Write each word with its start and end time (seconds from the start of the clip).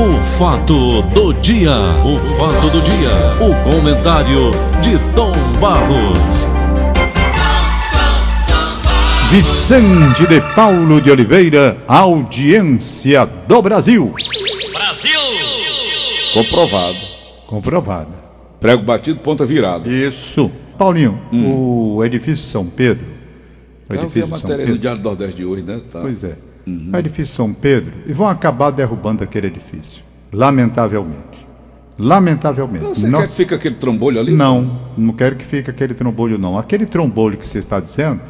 O 0.00 0.22
fato 0.22 1.02
do 1.12 1.32
dia, 1.34 1.74
o 2.04 2.20
fato 2.36 2.70
do 2.70 2.80
dia, 2.82 3.10
o 3.40 3.64
comentário 3.64 4.52
de 4.80 4.96
Tom 5.12 5.32
Barros. 5.60 6.46
Vicente 9.28 10.24
de 10.28 10.40
Paulo 10.54 11.00
de 11.00 11.10
Oliveira, 11.10 11.76
audiência 11.88 13.26
do 13.26 13.60
Brasil. 13.60 14.14
Brasil! 14.72 15.20
Comprovado. 16.32 16.98
Comprovada. 17.48 18.14
Prego 18.60 18.84
batido, 18.84 19.18
ponta 19.18 19.44
virada. 19.44 19.88
Isso. 19.88 20.48
Paulinho, 20.78 21.20
o 21.32 22.04
edifício 22.04 22.46
São 22.46 22.64
Pedro. 22.66 23.04
O 23.90 23.94
Eu 23.94 24.08
vi 24.08 24.20
a 24.20 24.26
edifício 24.26 24.28
São 24.28 24.38
matéria 24.38 24.58
no 24.58 24.64
Pedro. 24.66 24.78
Diário 24.80 25.02
do 25.02 25.04
Nordeste 25.08 25.36
de 25.38 25.44
hoje, 25.44 25.62
né? 25.64 25.80
Tá. 25.90 26.02
Pois 26.02 26.22
é. 26.22 26.47
O 26.92 26.96
edifício 26.96 27.34
São 27.34 27.52
Pedro. 27.52 27.92
E 28.06 28.12
vão 28.12 28.26
acabar 28.26 28.70
derrubando 28.70 29.22
aquele 29.22 29.46
edifício. 29.46 30.02
Lamentavelmente. 30.32 31.46
Lamentavelmente. 31.98 32.84
Não, 32.84 32.94
Você 32.94 33.10
quer 33.10 33.26
que 33.26 33.34
fique 33.34 33.54
aquele 33.54 33.74
trombolho 33.74 34.20
ali? 34.20 34.32
Não, 34.32 34.80
não 34.96 35.12
quero 35.12 35.34
que 35.34 35.44
fique 35.44 35.68
aquele 35.68 35.94
trombolho, 35.94 36.38
não. 36.38 36.56
Aquele 36.56 36.86
trombolho 36.86 37.36
que 37.36 37.48
você 37.48 37.58
está 37.58 37.80
dizendo 37.80 38.20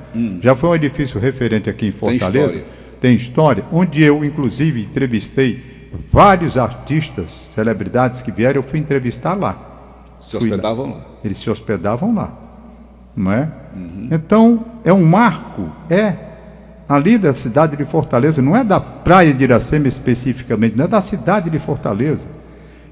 já 0.40 0.56
foi 0.56 0.70
um 0.70 0.74
edifício 0.74 1.20
referente 1.20 1.68
aqui 1.68 1.86
em 1.86 1.90
Fortaleza. 1.90 2.58
história. 2.58 2.78
Tem 3.00 3.14
história, 3.14 3.64
onde 3.70 4.02
eu, 4.02 4.24
inclusive, 4.24 4.82
entrevistei 4.82 5.58
vários 6.10 6.56
artistas, 6.56 7.48
celebridades 7.54 8.22
que 8.22 8.32
vieram, 8.32 8.56
eu 8.56 8.62
fui 8.62 8.78
entrevistar 8.78 9.34
lá. 9.34 9.66
Se 10.20 10.36
hospedavam 10.36 10.90
lá. 10.94 11.06
Eles 11.22 11.36
se 11.36 11.48
hospedavam 11.48 12.14
lá, 12.14 12.36
não 13.14 13.30
é? 13.32 13.50
Então, 14.10 14.64
é 14.84 14.92
um 14.92 15.04
marco, 15.04 15.70
é 15.88 16.16
ali 16.88 17.18
da 17.18 17.34
cidade 17.34 17.76
de 17.76 17.84
Fortaleza, 17.84 18.40
não 18.40 18.56
é 18.56 18.64
da 18.64 18.80
praia 18.80 19.34
de 19.34 19.44
Iracema 19.44 19.86
especificamente, 19.86 20.76
não 20.76 20.86
é 20.86 20.88
da 20.88 21.00
cidade 21.00 21.50
de 21.50 21.58
Fortaleza. 21.58 22.30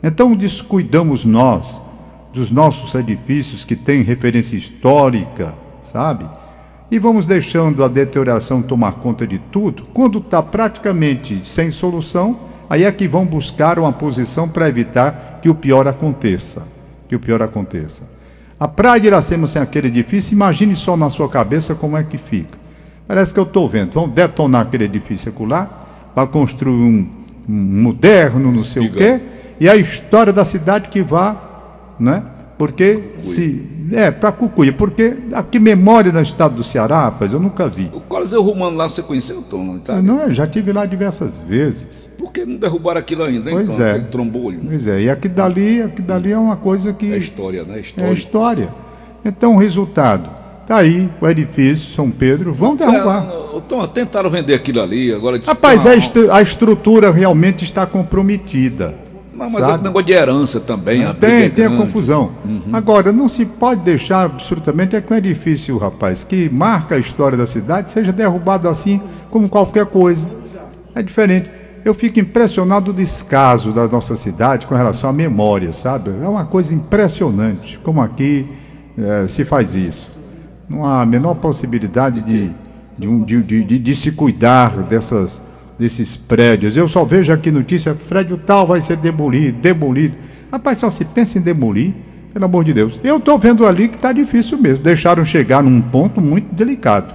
Então, 0.03 0.37
descuidamos 0.37 1.25
nós 1.25 1.81
dos 2.33 2.51
nossos 2.51 2.95
edifícios 2.95 3.65
que 3.65 3.75
têm 3.75 4.03
referência 4.03 4.57
histórica, 4.57 5.55
sabe? 5.83 6.27
E 6.91 6.99
vamos 6.99 7.25
deixando 7.25 7.83
a 7.83 7.89
deterioração 7.89 8.61
tomar 8.61 8.93
conta 8.93 9.27
de 9.27 9.39
tudo. 9.39 9.85
Quando 9.95 10.19
está 10.19 10.43
praticamente 10.43 11.41
sem 11.45 11.71
solução, 11.71 12.39
aí 12.69 12.85
é 12.85 12.93
que 12.93 13.09
vão 13.09 13.25
buscar 13.25 13.79
uma 13.79 13.93
posição 13.93 14.47
para 14.47 14.69
evitar 14.69 15.41
que 15.41 15.49
o 15.49 15.55
pior 15.55 15.89
aconteça. 15.89 16.63
Que 17.09 17.17
o 17.17 17.21
pior 17.21 17.41
aconteça. 17.41 18.09
A 18.61 18.69
praia 18.69 19.01
de 19.01 19.07
Iracema 19.07 19.47
sem 19.47 19.61
aquele 19.61 19.89
edifício, 19.89 20.35
imagine 20.35 20.77
só 20.77 20.97
na 20.97 21.09
sua 21.09 21.29
cabeça 21.29 21.75
como 21.75 21.97
é 21.97 22.05
que 22.05 22.19
fica. 22.19 22.66
Parece 23.07 23.33
que 23.33 23.41
eu 23.41 23.45
estou 23.45 23.69
vendo. 23.69 23.93
Vão 23.93 24.09
detonar 24.09 24.63
aquele 24.63 24.85
edifício 24.85 25.31
acolá 25.31 25.69
para 26.15 26.27
construir 26.27 26.73
um, 26.75 27.07
um 27.49 27.53
moderno, 27.83 28.51
não 28.53 28.63
sei 28.65 28.87
o 28.87 28.93
quê, 28.93 29.21
e 29.61 29.69
a 29.69 29.77
história 29.77 30.33
da 30.33 30.45
cidade 30.45 30.89
que 30.89 31.03
vá, 31.03 31.37
né? 31.99 32.23
Porque 32.59 33.11
se. 33.19 33.75
É, 33.93 34.11
para 34.11 34.33
Cucuia, 34.33 34.73
porque 34.73 35.17
aqui 35.33 35.61
memória 35.61 36.11
no 36.11 36.21
estado 36.21 36.57
do 36.57 36.65
Ceará, 36.65 37.03
rapaz, 37.03 37.33
eu 37.33 37.39
nunca 37.39 37.69
vi. 37.69 37.89
O 37.95 38.01
Coliseu 38.01 38.43
Romano 38.43 38.77
lá 38.77 38.89
você 38.89 39.01
conheceu, 39.01 39.43
Tom? 39.43 39.63
Não, 39.65 39.79
tá? 39.79 40.03
Não, 40.03 40.23
eu 40.23 40.33
já 40.35 40.45
tive 40.47 40.73
lá 40.73 40.85
diversas 40.87 41.39
vezes. 41.39 42.11
Por 42.19 42.33
que 42.33 42.45
não 42.45 42.57
derrubaram 42.57 42.99
aquilo 42.99 43.23
ainda, 43.23 43.49
hein, 43.49 43.57
Pois 43.59 43.77
Tom? 43.77 43.83
é. 43.85 43.99
Trombolho. 44.01 44.61
Pois 44.67 44.89
é, 44.89 45.03
e 45.03 45.11
aqui 45.11 45.29
dali, 45.29 45.83
aqui 45.83 46.03
dali 46.03 46.33
é 46.33 46.39
uma 46.39 46.57
coisa 46.57 46.93
que. 46.93 47.13
É 47.13 47.17
história, 47.19 47.63
né? 47.63 47.77
É 47.77 47.81
História. 47.81 48.13
história. 48.15 48.69
Então, 49.25 49.55
o 49.55 49.59
resultado. 49.59 50.29
Está 50.67 50.79
aí 50.79 51.09
o 51.21 51.29
edifício, 51.29 51.95
São 51.95 52.11
Pedro, 52.11 52.53
vão 52.53 52.75
derrubar. 52.75 53.29
É, 53.55 53.61
Tom, 53.69 53.87
tentaram 53.87 54.29
vender 54.29 54.53
aquilo 54.55 54.83
ali, 54.83 55.15
agora 55.15 55.39
Rapaz, 55.47 55.87
a, 55.87 55.95
estru- 55.95 56.33
a 56.33 56.43
estrutura 56.43 57.13
realmente 57.13 57.63
está 57.63 57.87
comprometida. 57.87 58.93
Não, 59.33 59.49
mas 59.49 59.63
é 59.63 59.67
sabe? 59.67 59.79
o 59.79 59.83
negócio 59.85 60.07
de 60.07 60.13
herança 60.13 60.59
também. 60.59 61.05
a 61.05 61.13
briga 61.13 61.27
Tem, 61.29 61.45
é 61.45 61.49
tem 61.51 61.67
a 61.67 61.77
confusão. 61.77 62.33
Agora, 62.73 63.13
não 63.13 63.29
se 63.29 63.47
pode 63.47 63.83
deixar 63.83 64.25
absolutamente 64.25 64.97
é 64.97 65.01
que 65.01 65.15
um 65.15 65.17
edifício, 65.17 65.79
rapaz, 65.79 66.25
que 66.25 66.49
marca 66.51 66.97
a 66.97 66.99
história 66.99 67.39
da 67.39 67.47
cidade, 67.47 67.89
seja 67.93 68.13
derrubado 68.13 68.69
assim 68.69 69.01
como 69.31 69.49
qualquer 69.49 69.87
coisa. 69.87 70.27
É 70.97 71.01
diferente. 71.01 71.49
Eu 71.85 71.95
fico 71.95 72.19
impressionado 72.19 72.93
do 72.93 72.97
descaso 72.97 73.71
da 73.71 73.87
nossa 73.87 74.17
cidade 74.17 74.67
com 74.67 74.75
relação 74.75 75.09
à 75.09 75.13
memória, 75.13 75.73
sabe? 75.73 76.11
É 76.21 76.27
uma 76.29 76.45
coisa 76.45 76.75
impressionante 76.75 77.79
como 77.85 78.01
aqui 78.01 78.49
eh, 78.99 79.27
se 79.29 79.45
faz 79.45 79.77
isso. 79.77 80.16
Não 80.69 80.85
há 80.85 81.03
a 81.03 81.07
menor 81.07 81.35
possibilidade 81.37 82.21
de, 82.21 82.51
de, 82.99 83.07
um- 83.09 83.23
de- 83.23 83.43
de- 83.43 83.79
de- 83.79 83.97
se 83.97 84.11
cuidar 84.13 84.71
dessas, 84.83 85.43
desses 85.79 86.17
prédios. 86.17 86.77
Eu 86.77 86.89
só 86.89 87.05
vejo 87.05 87.33
aqui 87.33 87.51
notícia, 87.51 87.95
prédio 87.95 88.37
tal 88.37 88.67
vai 88.67 88.81
ser 88.81 88.97
demolido, 88.97 89.61
demolido. 89.61 90.17
Rapaz, 90.51 90.79
só 90.79 90.91
se 90.91 91.05
pensa 91.05 91.39
em 91.39 91.41
demolir, 91.41 91.95
pelo 92.33 92.45
amor 92.45 92.65
de 92.65 92.73
Deus. 92.75 92.99
Eu 93.03 93.17
estou 93.19 93.39
vendo 93.39 93.65
ali 93.67 93.89
que 93.89 93.97
está 93.97 94.13
difícil 94.13 94.59
mesmo. 94.59 94.83
Deixaram 94.83 95.25
chegar 95.25 95.63
num 95.63 95.81
ponto 95.81 96.21
muito 96.21 96.55
delicado. 96.55 97.15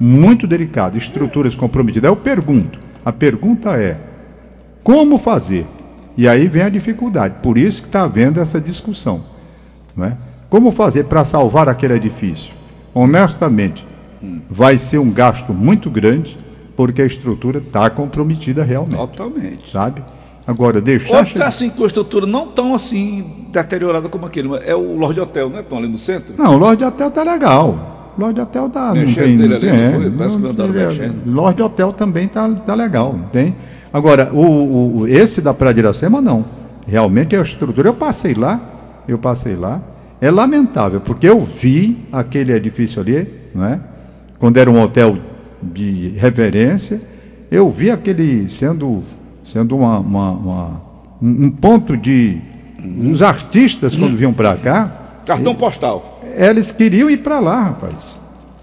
Muito 0.00 0.46
delicado, 0.46 0.96
estruturas 0.96 1.54
comprometidas. 1.56 2.08
Eu 2.08 2.16
pergunto, 2.16 2.78
a 3.04 3.12
pergunta 3.12 3.70
é, 3.76 3.98
como 4.82 5.18
fazer? 5.18 5.64
E 6.16 6.26
aí 6.28 6.46
vem 6.48 6.62
a 6.62 6.68
dificuldade. 6.68 7.36
Por 7.42 7.56
isso 7.58 7.82
que 7.82 7.88
está 7.88 8.02
havendo 8.02 8.40
essa 8.40 8.60
discussão. 8.60 9.24
Não 9.96 10.04
é? 10.04 10.16
Como 10.50 10.70
fazer 10.72 11.04
para 11.04 11.24
salvar 11.24 11.68
aquele 11.68 11.94
edifício? 11.94 12.52
Honestamente, 12.98 13.86
vai 14.50 14.78
ser 14.78 14.98
um 14.98 15.10
gasto 15.10 15.52
muito 15.54 15.88
grande, 15.90 16.36
porque 16.76 17.02
a 17.02 17.06
estrutura 17.06 17.58
está 17.58 17.88
comprometida 17.90 18.64
realmente. 18.64 18.96
Totalmente. 18.96 19.70
Sabe? 19.70 20.02
Agora, 20.46 20.80
deixar. 20.80 21.18
Outra 21.18 21.46
assim, 21.46 21.68
com 21.70 21.84
a 21.84 21.86
estrutura 21.86 22.26
não 22.26 22.46
tão 22.48 22.74
assim 22.74 23.46
deteriorada 23.52 24.08
como 24.08 24.24
aquele. 24.26 24.48
mas 24.48 24.66
É 24.66 24.74
o 24.74 24.96
Lorde 24.96 25.20
Hotel, 25.20 25.50
né, 25.50 25.62
Tom, 25.62 25.76
ali 25.78 25.88
no 25.88 25.98
centro? 25.98 26.34
Não, 26.38 26.54
o 26.54 26.58
Lorde 26.58 26.82
Hotel 26.84 27.10
tá 27.10 27.22
legal. 27.22 28.14
Lorde 28.18 28.40
Hotel 28.40 28.68
tá. 28.70 28.88
Não 28.88 28.94
Mexendo 29.02 29.24
tem, 29.24 29.36
dele 29.36 29.48
não 29.48 29.56
ali, 29.56 29.68
tem, 29.68 29.76
não 29.78 29.84
é, 29.84 29.92
foi? 29.92 30.10
Parece 30.10 30.36
que 30.36 30.42
não- 30.42 30.50
andaram 30.50 30.74
é- 30.74 30.86
mexendo. 30.88 31.14
Lorde 31.26 31.62
Hotel 31.62 31.92
também 31.92 32.26
tá, 32.26 32.48
tá 32.66 32.74
legal, 32.74 33.12
não 33.12 33.28
tem? 33.28 33.54
Agora, 33.92 34.30
o, 34.32 34.40
o- 34.40 34.96
o- 35.00 35.06
esse 35.08 35.40
da 35.40 35.54
Praia 35.54 35.74
de 35.74 35.80
Iracema, 35.80 36.20
não. 36.20 36.44
Realmente 36.86 37.36
a 37.36 37.42
estrutura. 37.42 37.88
Eu 37.88 37.94
passei 37.94 38.34
lá, 38.34 38.60
eu 39.06 39.18
passei 39.18 39.54
lá. 39.54 39.80
É 40.20 40.30
lamentável, 40.30 41.00
porque 41.00 41.28
eu 41.28 41.40
vi 41.44 41.98
aquele 42.12 42.52
edifício 42.52 43.00
ali, 43.00 43.28
não 43.54 43.64
é? 43.64 43.80
Quando 44.38 44.56
era 44.56 44.70
um 44.70 44.80
hotel 44.80 45.16
de 45.62 46.08
reverência, 46.16 47.00
eu 47.50 47.70
vi 47.70 47.90
aquele 47.90 48.48
sendo, 48.48 49.02
sendo 49.44 49.76
uma, 49.76 49.98
uma- 49.98 50.30
uma- 50.32 50.82
um 51.22 51.44
um 51.46 51.50
ponto 51.50 51.96
de. 51.96 52.38
Os 53.10 53.22
artistas, 53.22 53.96
quando 53.96 54.16
vinham 54.16 54.32
para 54.32 54.56
cá, 54.56 55.20
Cartão 55.26 55.54
postal. 55.54 56.20
eles 56.36 56.70
queriam 56.70 57.10
ir 57.10 57.18
para 57.18 57.40
lá, 57.40 57.62
rapaz. 57.64 58.18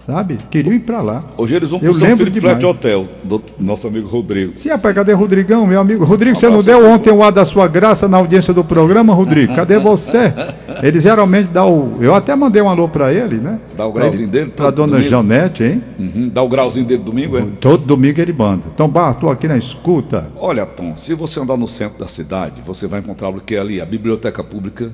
Sabe? 0.06 0.38
Queriam 0.52 0.72
ir 0.72 0.78
para 0.78 1.00
lá. 1.02 1.24
Hoje 1.36 1.56
eles 1.56 1.68
vão 1.68 1.80
Eu 1.80 1.90
pro 1.90 1.98
São 1.98 2.06
lembro 2.08 2.26
Felipe. 2.26 2.40
Flat 2.40 2.64
Hotel, 2.64 3.08
do 3.24 3.42
nosso 3.58 3.88
amigo 3.88 4.06
Rodrigo. 4.06 4.52
Sim, 4.54 4.68
rapaz, 4.68 4.94
cadê 4.94 5.12
Rodrigão, 5.12 5.66
meu 5.66 5.80
amigo? 5.80 6.04
Rodrigo, 6.04 6.38
você 6.38 6.48
não 6.48 6.62
deu 6.62 6.86
ontem 6.86 7.10
o 7.10 7.24
ar 7.24 7.32
da 7.32 7.44
sua 7.44 7.66
graça 7.66 8.06
na 8.06 8.16
audiência 8.16 8.54
do 8.54 8.62
programa, 8.62 9.12
Rodrigo? 9.12 9.52
Cadê 9.56 9.80
você? 9.80 10.32
Ele 10.80 11.00
geralmente 11.00 11.48
dá 11.48 11.66
o. 11.66 11.98
Eu 12.00 12.14
até 12.14 12.36
mandei 12.36 12.62
um 12.62 12.68
alô 12.68 12.88
para 12.88 13.12
ele, 13.12 13.38
né? 13.38 13.58
Dá 13.76 13.84
o 13.84 13.92
grauzinho 13.92 14.28
dele 14.28 14.50
Para 14.50 14.70
dona 14.70 14.92
domingo. 14.92 15.08
Janete, 15.08 15.64
hein? 15.64 15.82
Uhum, 15.98 16.28
Dá 16.28 16.40
o 16.40 16.48
grauzinho 16.48 16.86
dele 16.86 17.02
domingo, 17.02 17.36
é? 17.36 17.44
Todo 17.60 17.84
domingo 17.84 18.20
ele 18.20 18.32
manda. 18.32 18.62
Então, 18.72 18.88
Bar, 18.88 19.10
estou 19.10 19.28
aqui 19.28 19.48
na 19.48 19.58
escuta. 19.58 20.30
Olha, 20.36 20.64
Tom, 20.64 20.94
se 20.94 21.14
você 21.14 21.40
andar 21.40 21.56
no 21.56 21.66
centro 21.66 21.98
da 21.98 22.06
cidade, 22.06 22.62
você 22.64 22.86
vai 22.86 23.00
encontrar 23.00 23.30
o 23.30 23.40
que 23.40 23.56
é 23.56 23.58
ali? 23.58 23.80
A 23.80 23.84
Biblioteca 23.84 24.44
Pública, 24.44 24.92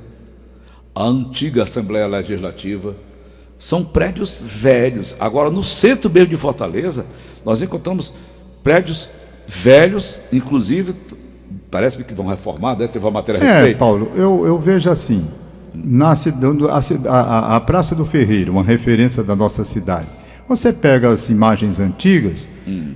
a 0.94 1.04
antiga 1.04 1.64
Assembleia 1.64 2.06
Legislativa. 2.06 2.94
São 3.64 3.84
prédios 3.84 4.42
velhos. 4.44 5.14
Agora, 5.20 5.48
no 5.48 5.62
centro 5.62 6.10
mesmo 6.10 6.30
de 6.30 6.36
Fortaleza, 6.36 7.06
nós 7.44 7.62
encontramos 7.62 8.12
prédios 8.60 9.08
velhos, 9.46 10.20
inclusive, 10.32 10.96
parece 11.70 12.02
que 12.02 12.12
vão 12.12 12.26
reformar, 12.26 12.76
né? 12.76 12.88
Teve 12.88 13.04
uma 13.04 13.12
matéria 13.12 13.40
a 13.40 13.44
É, 13.44 13.52
respeito. 13.54 13.78
Paulo, 13.78 14.10
eu, 14.16 14.44
eu 14.44 14.58
vejo 14.58 14.90
assim. 14.90 15.28
Na 15.72 16.16
cidade, 16.16 16.58
a, 17.08 17.12
a- 17.14 17.56
a- 17.56 17.60
Praça 17.60 17.94
do 17.94 18.04
Ferreiro, 18.04 18.50
uma 18.50 18.64
referência 18.64 19.22
da 19.22 19.36
nossa 19.36 19.64
cidade. 19.64 20.08
Você 20.48 20.72
pega 20.72 21.08
as 21.10 21.28
imagens 21.30 21.78
antigas, 21.78 22.48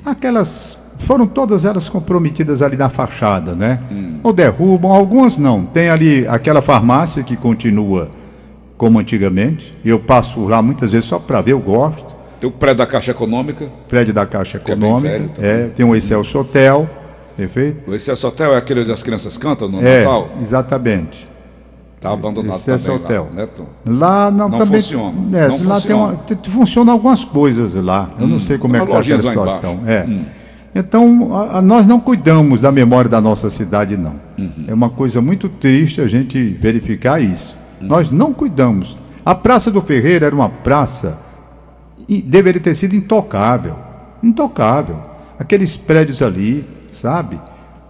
aquelas 0.04 0.78
foram 0.98 1.28
todas 1.28 1.64
elas 1.64 1.88
comprometidas 1.88 2.60
ali 2.60 2.76
na 2.76 2.88
fachada, 2.88 3.54
né? 3.54 3.78
Ou 4.22 4.32
derrubam, 4.32 4.90
algumas 4.92 5.38
não. 5.38 5.64
Tem 5.64 5.88
ali 5.90 6.26
aquela 6.26 6.60
farmácia 6.60 7.22
que 7.22 7.36
continua 7.36 8.10
como 8.76 8.98
antigamente. 8.98 9.72
Eu 9.84 9.98
passo 9.98 10.40
lá 10.44 10.60
muitas 10.62 10.92
vezes 10.92 11.08
só 11.08 11.18
para 11.18 11.40
ver, 11.40 11.52
eu 11.52 11.60
gosto. 11.60 12.04
Tem 12.40 12.48
o 12.48 12.52
prédio 12.52 12.78
da 12.78 12.86
Caixa 12.86 13.10
Econômica. 13.12 13.68
Prédio 13.88 14.12
da 14.12 14.26
Caixa 14.26 14.58
é 14.58 14.60
Econômica, 14.60 15.08
velho 15.10 15.28
também. 15.30 15.50
é, 15.50 15.64
tem 15.74 15.86
o 15.86 15.94
Excelso 15.96 16.38
Hotel, 16.38 16.88
perfeito? 17.36 17.94
Esse 17.94 18.10
hotel 18.26 18.54
é 18.54 18.58
aquele 18.58 18.80
onde 18.80 18.92
as 18.92 19.02
crianças 19.02 19.38
cantam 19.38 19.68
no 19.68 19.80
É, 19.84 20.00
Natal? 20.04 20.28
exatamente. 20.42 21.26
Está 21.96 22.12
abandonado 22.12 22.58
é 22.60 22.76
também 22.76 22.94
hotel. 22.96 23.28
lá, 23.32 23.36
né? 23.42 23.48
Lá 23.86 24.30
não, 24.30 24.48
Não 24.50 24.58
também 24.58 24.80
funciona, 24.80 25.38
É, 25.38 25.48
não 25.48 25.54
lá 25.56 25.58
tem 25.58 25.58
funciona. 25.70 25.96
uma, 26.04 26.14
te- 26.16 26.36
te- 26.36 26.50
funciona 26.50 26.92
algumas 26.92 27.24
coisas 27.24 27.74
lá. 27.74 28.10
Eu 28.20 28.28
não 28.28 28.38
sei 28.38 28.58
como 28.58 28.76
é 28.76 28.80
Uma 28.82 28.86
que 28.86 28.92
está 28.92 29.14
aquela 29.14 29.22
lá 29.46 29.52
situação. 29.52 29.80
É. 29.86 30.06
Então, 30.74 31.34
a, 31.34 31.58
a, 31.58 31.62
nós 31.62 31.86
não 31.86 31.98
cuidamos 31.98 32.60
da 32.60 32.70
memória 32.70 33.08
da 33.08 33.18
nossa 33.18 33.48
cidade, 33.48 33.96
não. 33.96 34.20
Uhum. 34.38 34.66
É 34.68 34.74
uma 34.74 34.90
coisa 34.90 35.22
muito 35.22 35.48
triste 35.48 36.02
a 36.02 36.06
gente 36.06 36.38
verificar 36.60 37.18
isso. 37.18 37.56
Nós 37.88 38.10
não 38.10 38.32
cuidamos. 38.32 38.96
A 39.24 39.34
Praça 39.34 39.70
do 39.70 39.80
Ferreira 39.80 40.26
era 40.26 40.34
uma 40.34 40.48
praça 40.48 41.16
e 42.08 42.22
deveria 42.22 42.60
ter 42.60 42.74
sido 42.74 42.94
intocável. 42.94 43.76
Intocável. 44.22 45.00
Aqueles 45.38 45.76
prédios 45.76 46.22
ali, 46.22 46.64
sabe? 46.90 47.40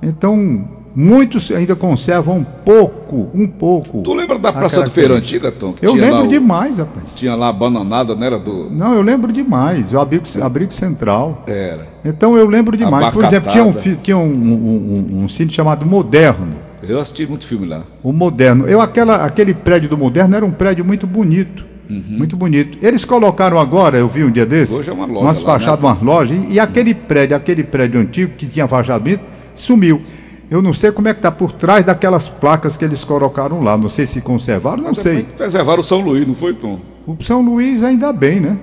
Então, 0.03 0.67
muitos 0.95 1.51
ainda 1.51 1.77
conservam 1.77 2.39
um 2.39 2.45
pouco, 2.45 3.31
um 3.35 3.47
pouco. 3.47 4.03
Tu 4.03 4.15
lembra 4.15 4.39
da 4.39 4.53
Praça 4.53 4.83
do 4.83 4.91
Feira 4.91 5.15
Antiga, 5.15 5.53
Tom? 5.53 5.75
eu 5.83 5.95
lembro 5.95 6.25
o, 6.25 6.29
demais, 6.29 6.79
rapaz. 6.79 7.15
Tinha 7.15 7.35
lá 7.35 7.49
a 7.49 7.53
bananada, 7.53 8.15
não 8.15 8.25
era 8.25 8.39
do. 8.39 8.71
Não, 8.71 8.95
eu 8.95 9.03
lembro 9.03 9.31
demais. 9.33 9.93
O 9.93 10.01
abrigo, 10.01 10.25
abrigo 10.43 10.73
central. 10.73 11.45
Era. 11.47 11.87
Então 12.05 12.37
eu 12.37 12.47
lembro 12.47 12.77
demais. 12.77 13.11
Por 13.11 13.25
exemplo, 13.25 13.51
tinha 13.51 13.65
um, 13.65 13.73
tinha 13.73 14.17
um, 14.17 14.33
um, 14.33 15.17
um, 15.21 15.25
um 15.25 15.29
cine 15.29 15.51
chamado 15.51 15.85
Moderno. 15.85 16.66
Eu 16.89 17.01
assisti 17.01 17.27
muito 17.27 17.47
filme 17.47 17.67
lá. 17.67 17.85
O 18.03 18.13
Moderno. 18.13 18.67
Eu, 18.67 18.81
aquela, 18.81 19.25
aquele 19.25 19.55
prédio 19.55 19.89
do 19.89 19.99
Moderno 19.99 20.37
era 20.37 20.45
um 20.45 20.51
prédio 20.51 20.85
muito 20.85 21.07
bonito. 21.07 21.65
Uhum. 21.89 22.03
Muito 22.09 22.37
bonito. 22.37 22.79
Eles 22.85 23.05
colocaram 23.05 23.59
agora, 23.59 23.97
eu 23.97 24.09
vi 24.09 24.25
um 24.25 24.31
dia 24.31 24.45
desses, 24.45 24.77
Hoje 24.77 24.91
é 24.91 24.93
uma 24.93 25.07
loja 25.07 25.21
umas 25.21 25.41
fachadas, 25.41 25.83
né? 25.83 25.89
umas 25.89 26.03
lojas, 26.03 26.37
e, 26.37 26.55
e 26.55 26.61
aquele 26.61 26.93
prédio, 26.95 27.37
aquele 27.37 27.63
prédio 27.63 28.01
antigo 28.01 28.33
que 28.37 28.47
tinha 28.47 28.67
fachada 28.67 28.99
bonita, 28.99 29.23
sumiu. 29.55 30.03
Eu 30.51 30.63
não 30.63 30.73
sei 30.73 30.93
como 30.93 31.09
é 31.09 31.13
que 31.13 31.19
está 31.19 31.31
por 31.31 31.53
trás 31.53 31.85
daquelas 31.85 32.29
placas 32.29 32.77
que 32.77 32.85
eles 32.85 33.03
colocaram 33.03 33.63
lá. 33.63 33.77
Não 33.77 33.89
sei 33.89 34.07
se 34.07 34.21
conservaram, 34.21 34.79
não 34.79 34.91
Mas 34.91 34.99
sei. 34.99 35.25
Preservaram 35.37 35.81
o 35.81 35.85
São 35.85 36.01
Luís, 36.01 36.27
não 36.27 36.35
foi, 36.35 36.55
Tom? 36.55 36.79
O 37.07 37.17
São 37.21 37.43
Luís 37.43 37.83
ainda 37.83 38.13
bem, 38.13 38.41
né? 38.41 38.57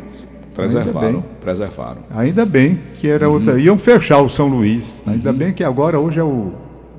Preservaram, 0.54 1.08
ainda 1.08 1.24
preservaram. 1.42 2.02
Ainda 2.16 2.46
bem 2.46 2.80
que 3.00 3.08
era 3.08 3.28
uhum. 3.28 3.36
outra. 3.36 3.60
Iam 3.60 3.78
fechar 3.78 4.20
o 4.20 4.30
São 4.30 4.48
Luís. 4.48 5.02
Ainda 5.06 5.32
uhum. 5.32 5.38
bem 5.38 5.54
que 5.54 5.64
agora 5.64 6.00
hoje 6.00 6.20
é 6.20 6.24
o. 6.24 6.54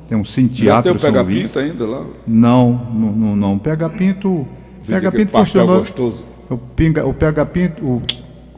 Tem 0.08 0.16
um 0.18 0.24
sim 0.24 0.46
teatro. 0.48 0.82
Tem 0.82 0.92
o 0.92 1.00
Pega 1.00 1.24
Pinto 1.24 1.58
ainda 1.58 1.86
lá? 1.86 2.06
Não, 2.26 2.72
não, 2.92 3.12
não. 3.12 3.36
não. 3.36 3.58
Pega 3.58 3.88
Pinto. 3.88 4.46
Pega 4.86 5.10
Pinto 5.10 5.32
funcionou. 5.32 5.78
Gostoso. 5.78 6.24
O, 6.50 6.58
pinga, 6.58 7.06
o 7.06 7.14
Pega 7.14 7.44
Pinto. 7.46 7.84
O, 7.84 8.02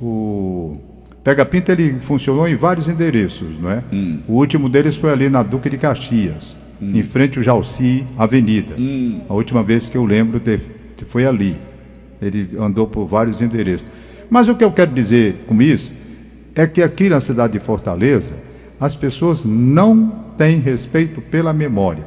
o 0.01 0.73
Pega 1.23 1.45
Pinto 1.45 1.73
ele 1.73 1.95
funcionou 2.01 2.49
em 2.49 2.55
vários 2.55 2.89
endereços, 2.89 3.49
não 3.61 3.71
é? 3.71 3.83
Hum. 3.93 4.21
O 4.29 4.35
último 4.35 4.69
deles 4.69 4.97
foi 4.97 5.13
ali 5.13 5.29
na 5.29 5.43
Duque 5.43 5.69
de 5.69 5.79
Caxias, 5.79 6.57
hum. 6.81 6.93
em 6.95 7.03
frente 7.03 7.39
ao 7.39 7.43
Jalci 7.43 8.05
Avenida. 8.17 8.75
Hum. 8.79 9.21
A 9.29 9.35
última 9.35 9.63
vez 9.63 9.89
que 9.89 9.97
eu 9.97 10.05
lembro 10.05 10.39
de, 10.39 10.61
foi 11.07 11.27
ali. 11.27 11.57
Ele 12.21 12.51
andou 12.59 12.87
por 12.87 13.07
vários 13.07 13.43
endereços. 13.43 13.87
Mas 14.31 14.49
o 14.49 14.57
que 14.57 14.65
eu 14.65 14.73
quero 14.73 14.93
dizer 14.93 15.45
com 15.47 15.61
isso 15.61 15.93
é 16.55 16.67
que 16.67 16.83
aqui 16.83 17.09
na 17.09 17.21
cidade 17.21 17.53
de 17.53 17.59
Fortaleza 17.61 18.35
as 18.81 18.95
pessoas 18.95 19.45
não 19.45 20.09
têm 20.37 20.59
respeito 20.59 21.21
pela 21.21 21.53
memória. 21.53 22.05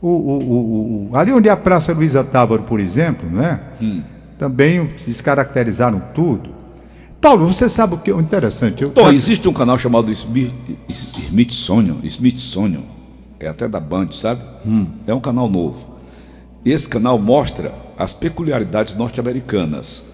O, 0.00 0.08
o, 0.08 1.08
o, 1.10 1.16
ali 1.16 1.32
onde 1.32 1.48
é 1.48 1.52
a 1.52 1.56
Praça 1.56 1.92
Luiza 1.92 2.22
Távaro, 2.22 2.62
por 2.62 2.80
exemplo, 2.80 3.28
né? 3.28 3.60
Hum. 3.80 4.02
também 4.38 4.88
descaracterizaram 5.04 6.00
tudo. 6.14 6.50
Paulo, 7.20 7.46
você 7.46 7.68
sabe 7.68 7.94
o 7.94 7.98
que 7.98 8.10
é 8.10 8.14
interessante? 8.14 8.82
Eu... 8.82 8.90
Tom, 8.90 9.10
existe 9.10 9.48
um 9.48 9.52
canal 9.52 9.76
chamado 9.76 10.12
Smithsonian, 10.12 11.96
Smithsonian, 12.04 12.82
é 13.40 13.48
até 13.48 13.66
da 13.68 13.80
Band, 13.80 14.12
sabe? 14.12 14.42
Hum. 14.64 14.86
É 15.06 15.12
um 15.12 15.20
canal 15.20 15.48
novo. 15.48 15.98
Esse 16.64 16.88
canal 16.88 17.18
mostra 17.18 17.74
as 17.96 18.14
peculiaridades 18.14 18.94
norte-americanas. 18.94 20.04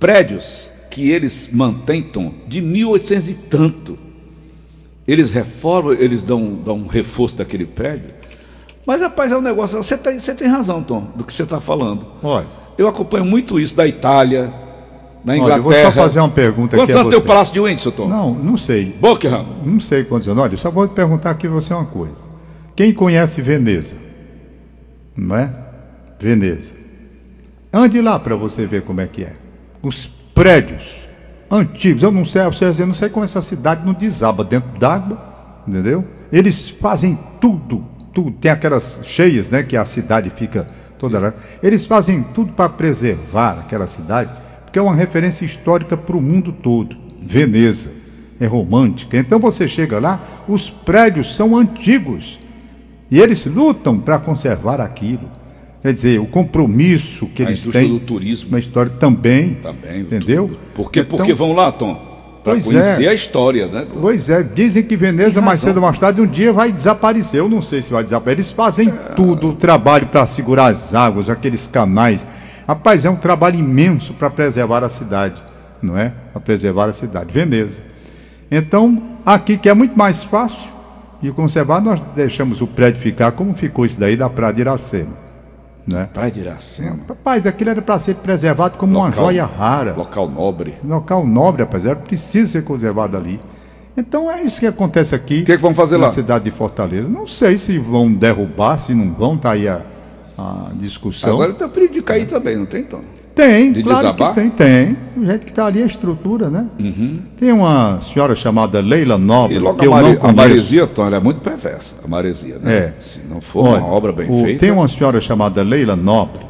Prédios 0.00 0.72
que 0.90 1.10
eles 1.10 1.48
mantêm, 1.52 2.02
Tom, 2.02 2.34
de 2.48 2.60
1800 2.60 3.28
e 3.28 3.34
tanto. 3.34 4.11
Eles 5.06 5.32
reformam, 5.32 5.92
eles 5.92 6.22
dão, 6.22 6.54
dão 6.54 6.76
um 6.76 6.86
reforço 6.86 7.38
daquele 7.38 7.66
prédio. 7.66 8.14
Mas, 8.86 9.00
rapaz, 9.00 9.32
é 9.32 9.36
um 9.36 9.40
negócio. 9.40 9.82
Você 9.82 9.96
tem, 9.96 10.18
você 10.18 10.34
tem 10.34 10.48
razão, 10.48 10.82
Tom, 10.82 11.08
do 11.14 11.24
que 11.24 11.32
você 11.32 11.42
está 11.42 11.60
falando. 11.60 12.06
Olha. 12.22 12.46
Eu 12.76 12.88
acompanho 12.88 13.24
muito 13.24 13.60
isso 13.60 13.76
da 13.76 13.86
Itália, 13.86 14.52
na 15.24 15.36
Inglaterra. 15.36 15.66
Olha, 15.66 15.76
eu 15.78 15.82
vou 15.82 15.92
só 15.92 15.92
fazer 15.92 16.20
uma 16.20 16.30
pergunta 16.30 16.76
quantos 16.76 16.82
aqui. 16.82 16.92
Quantos 16.92 16.96
anos 16.96 17.10
tem 17.10 17.18
o 17.18 17.22
Palácio 17.22 17.54
de 17.54 17.60
Windsor, 17.60 17.92
Tom? 17.92 18.08
Não, 18.08 18.34
não 18.34 18.56
sei. 18.56 18.96
Buckingham? 19.00 19.46
Não 19.64 19.78
sei 19.78 20.04
quantos 20.04 20.26
anos. 20.26 20.42
Olha, 20.42 20.54
eu 20.54 20.58
só 20.58 20.70
vou 20.70 20.88
perguntar 20.88 21.30
aqui 21.30 21.46
você 21.46 21.74
uma 21.74 21.84
coisa. 21.84 22.32
Quem 22.74 22.92
conhece 22.92 23.42
Veneza? 23.42 23.96
Não 25.16 25.36
é? 25.36 25.52
Veneza. 26.18 26.72
Ande 27.72 28.00
lá 28.00 28.18
para 28.18 28.34
você 28.34 28.66
ver 28.66 28.82
como 28.82 29.00
é 29.00 29.06
que 29.06 29.24
é. 29.24 29.34
Os 29.82 30.06
prédios 30.34 30.82
antigos. 31.52 32.02
Eu 32.02 32.10
não 32.10 32.24
sei, 32.24 32.42
eu 32.42 32.86
não 32.86 32.94
sei 32.94 33.08
como 33.10 33.24
essa 33.24 33.42
cidade 33.42 33.84
não 33.84 33.92
desaba 33.92 34.42
dentro 34.42 34.70
d'água, 34.78 35.22
entendeu? 35.68 36.04
Eles 36.32 36.68
fazem 36.68 37.18
tudo, 37.40 37.84
tudo. 38.12 38.32
Tem 38.32 38.50
aquelas 38.50 39.02
cheias, 39.04 39.50
né? 39.50 39.62
Que 39.62 39.76
a 39.76 39.84
cidade 39.84 40.30
fica 40.30 40.66
toda 40.98 41.18
lá. 41.18 41.34
Eles 41.62 41.84
fazem 41.84 42.22
tudo 42.22 42.52
para 42.54 42.70
preservar 42.70 43.58
aquela 43.60 43.86
cidade 43.86 44.30
porque 44.72 44.78
é 44.78 44.82
uma 44.82 44.94
referência 44.94 45.44
histórica 45.44 45.98
para 45.98 46.16
o 46.16 46.22
mundo 46.22 46.50
todo. 46.50 46.96
Veneza 47.20 47.92
é 48.40 48.46
romântica. 48.46 49.18
Então 49.18 49.38
você 49.38 49.68
chega 49.68 50.00
lá, 50.00 50.18
os 50.48 50.70
prédios 50.70 51.36
são 51.36 51.54
antigos 51.54 52.40
e 53.10 53.20
eles 53.20 53.44
lutam 53.44 54.00
para 54.00 54.18
conservar 54.18 54.80
aquilo. 54.80 55.28
Quer 55.82 55.92
dizer, 55.92 56.20
o 56.20 56.26
compromisso 56.26 57.26
que 57.26 57.42
a 57.42 57.46
eles 57.46 57.64
têm. 57.66 57.88
do 57.88 58.00
turismo. 58.00 58.50
Uma 58.50 58.60
história 58.60 58.92
também. 58.98 59.54
Também. 59.54 60.00
Entendeu? 60.00 60.56
Porque, 60.74 61.00
então, 61.00 61.18
porque 61.18 61.34
vão 61.34 61.52
lá, 61.52 61.72
Tom? 61.72 62.10
Para 62.44 62.60
conhecer 62.60 63.04
é. 63.04 63.08
a 63.08 63.14
história, 63.14 63.66
né? 63.68 63.86
Pois 64.00 64.28
é, 64.28 64.42
dizem 64.42 64.82
que 64.82 64.96
Veneza, 64.96 65.40
mais 65.40 65.60
cedo 65.60 65.76
ou 65.76 65.82
mais 65.82 65.98
tarde, 65.98 66.20
um 66.20 66.26
dia 66.26 66.52
vai 66.52 66.72
desaparecer. 66.72 67.40
Eu 67.40 67.48
não 67.48 67.62
sei 67.62 67.82
se 67.82 67.92
vai 67.92 68.02
desaparecer. 68.02 68.38
Eles 68.38 68.52
fazem 68.52 68.88
é. 68.88 68.92
tudo, 69.14 69.50
o 69.50 69.52
trabalho 69.54 70.06
para 70.06 70.26
segurar 70.26 70.66
as 70.66 70.94
águas, 70.94 71.28
aqueles 71.28 71.66
canais 71.66 72.26
Rapaz, 72.66 73.04
é 73.04 73.10
um 73.10 73.16
trabalho 73.16 73.58
imenso 73.58 74.14
para 74.14 74.30
preservar 74.30 74.84
a 74.84 74.88
cidade, 74.88 75.40
não 75.82 75.98
é? 75.98 76.12
Para 76.32 76.40
preservar 76.40 76.86
a 76.86 76.92
cidade, 76.92 77.32
Veneza. 77.32 77.82
Então, 78.50 79.18
aqui 79.26 79.56
que 79.58 79.68
é 79.68 79.74
muito 79.74 79.96
mais 79.98 80.22
fácil 80.22 80.70
de 81.20 81.30
conservar, 81.32 81.80
nós 81.80 82.00
deixamos 82.14 82.60
o 82.60 82.66
prédio 82.66 83.00
ficar 83.00 83.32
como 83.32 83.54
ficou 83.54 83.84
isso 83.84 83.98
daí 83.98 84.16
da 84.16 84.28
Praia 84.30 84.54
de 84.54 84.60
Iracema. 84.60 85.31
Né? 85.86 86.08
Praia 86.12 86.30
de 86.30 86.40
Iracema. 86.40 87.00
Rapaz, 87.08 87.46
aquilo 87.46 87.70
era 87.70 87.82
para 87.82 87.98
ser 87.98 88.14
preservado 88.16 88.78
como 88.78 88.92
local, 88.94 89.06
uma 89.06 89.12
joia 89.12 89.44
rara. 89.44 89.94
Local 89.96 90.28
nobre. 90.30 90.76
Local 90.84 91.26
nobre, 91.26 91.62
rapaz, 91.62 91.84
era 91.84 91.96
preciso 91.96 92.52
ser 92.52 92.64
conservado 92.64 93.16
ali. 93.16 93.40
Então 93.96 94.30
é 94.30 94.42
isso 94.42 94.60
que 94.60 94.66
acontece 94.66 95.14
aqui. 95.14 95.40
O 95.40 95.44
que, 95.44 95.52
é 95.52 95.56
que 95.56 95.62
vão 95.62 95.74
fazer 95.74 95.98
na 95.98 96.04
lá? 96.04 96.10
cidade 96.10 96.44
de 96.44 96.50
Fortaleza. 96.50 97.08
Não 97.08 97.26
sei 97.26 97.58
se 97.58 97.78
vão 97.78 98.12
derrubar, 98.12 98.78
se 98.78 98.94
não 98.94 99.12
vão, 99.12 99.36
tá 99.36 99.50
aí 99.50 99.68
a, 99.68 99.82
a 100.38 100.70
discussão. 100.74 101.32
Agora 101.34 101.52
está 101.52 101.68
perigo 101.68 101.94
de 101.94 102.02
cair 102.02 102.26
também, 102.26 102.56
não 102.56 102.66
tem, 102.66 102.84
Tom? 102.84 103.02
Tem, 103.34 103.72
de 103.72 103.82
claro 103.82 103.98
desabar? 103.98 104.34
tem, 104.34 104.50
tem. 104.50 104.96
O 105.16 105.24
jeito 105.24 105.46
que 105.46 105.52
está 105.52 105.66
ali 105.66 105.82
a 105.82 105.86
estrutura, 105.86 106.50
né? 106.50 106.66
Uhum. 106.78 107.16
Tem 107.36 107.50
uma 107.50 108.00
senhora 108.02 108.34
chamada 108.34 108.80
Leila 108.80 109.16
Nobre, 109.16 109.58
que 109.58 109.86
eu 109.86 109.90
Mare, 109.90 110.08
não 110.08 110.16
conheço. 110.16 110.26
A 110.26 110.32
maresia, 110.32 110.86
Tom, 110.86 111.06
ela 111.06 111.16
é 111.16 111.20
muito 111.20 111.40
perversa, 111.40 111.96
a 112.04 112.08
maresia, 112.08 112.58
né? 112.58 112.74
É. 112.74 112.92
Se 113.00 113.20
não 113.28 113.40
for 113.40 113.66
Olha, 113.66 113.82
uma 113.82 113.92
obra 113.92 114.12
bem 114.12 114.30
o, 114.30 114.44
feita... 114.44 114.60
Tem 114.60 114.70
uma 114.70 114.86
senhora 114.86 115.20
chamada 115.20 115.62
Leila 115.62 115.96
Nobre, 115.96 116.42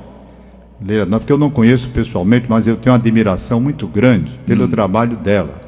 Leila 0.85 1.07
Nobre, 1.07 1.27
que 1.27 1.33
eu 1.33 1.39
não 1.39 1.51
conheço 1.51 1.89
pessoalmente, 1.91 2.47
mas 2.49 2.67
eu 2.67 2.77
tenho 2.77 2.93
uma 2.93 2.99
admiração 2.99 3.61
muito 3.61 3.87
grande 3.87 4.39
pelo 4.45 4.65
hum. 4.65 4.69
trabalho 4.69 5.17
dela. 5.17 5.61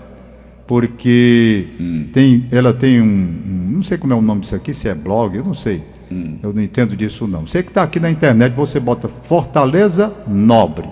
Porque 0.66 1.68
hum. 1.78 2.08
tem, 2.12 2.46
ela 2.50 2.72
tem 2.72 3.00
um, 3.00 3.04
um, 3.04 3.70
Não 3.76 3.82
sei 3.82 3.98
como 3.98 4.12
é 4.12 4.16
o 4.16 4.22
nome 4.22 4.40
disso 4.40 4.56
aqui, 4.56 4.72
se 4.72 4.88
é 4.88 4.94
blog, 4.94 5.36
eu 5.36 5.44
não 5.44 5.54
sei 5.54 5.82
Hum. 6.10 6.38
Eu 6.42 6.52
não 6.52 6.62
entendo 6.62 6.96
disso 6.96 7.26
não. 7.26 7.46
Você 7.46 7.62
que 7.62 7.70
está 7.70 7.82
aqui 7.82 7.98
na 7.98 8.10
internet, 8.10 8.54
você 8.54 8.78
bota 8.78 9.08
Fortaleza 9.08 10.14
Nobre, 10.26 10.88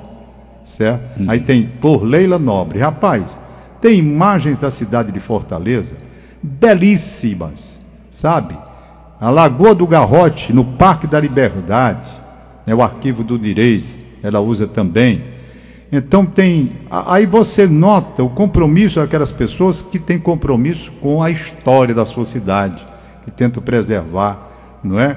certo? 0.64 1.20
Hum. 1.20 1.26
Aí 1.28 1.40
tem 1.40 1.66
por 1.66 2.02
Leila 2.02 2.38
Nobre. 2.38 2.78
Rapaz, 2.78 3.40
tem 3.80 3.98
imagens 3.98 4.58
da 4.58 4.70
cidade 4.70 5.12
de 5.12 5.20
Fortaleza 5.20 5.96
belíssimas, 6.42 7.80
sabe? 8.10 8.56
A 9.20 9.30
Lagoa 9.30 9.74
do 9.74 9.86
Garrote, 9.86 10.52
no 10.52 10.64
Parque 10.64 11.06
da 11.06 11.20
Liberdade, 11.20 12.08
né, 12.66 12.74
o 12.74 12.82
arquivo 12.82 13.22
do 13.22 13.38
Direis, 13.38 14.00
ela 14.22 14.40
usa 14.40 14.66
também. 14.66 15.22
Então 15.92 16.26
tem. 16.26 16.72
Aí 16.90 17.26
você 17.26 17.66
nota 17.66 18.24
o 18.24 18.30
compromisso 18.30 18.98
daquelas 18.98 19.30
pessoas 19.30 19.82
que 19.82 19.98
têm 19.98 20.18
compromisso 20.18 20.90
com 21.00 21.22
a 21.22 21.30
história 21.30 21.94
da 21.94 22.04
sua 22.04 22.24
cidade, 22.24 22.84
que 23.24 23.30
tentam 23.30 23.62
preservar 23.62 24.52
não 24.82 24.98
é? 24.98 25.16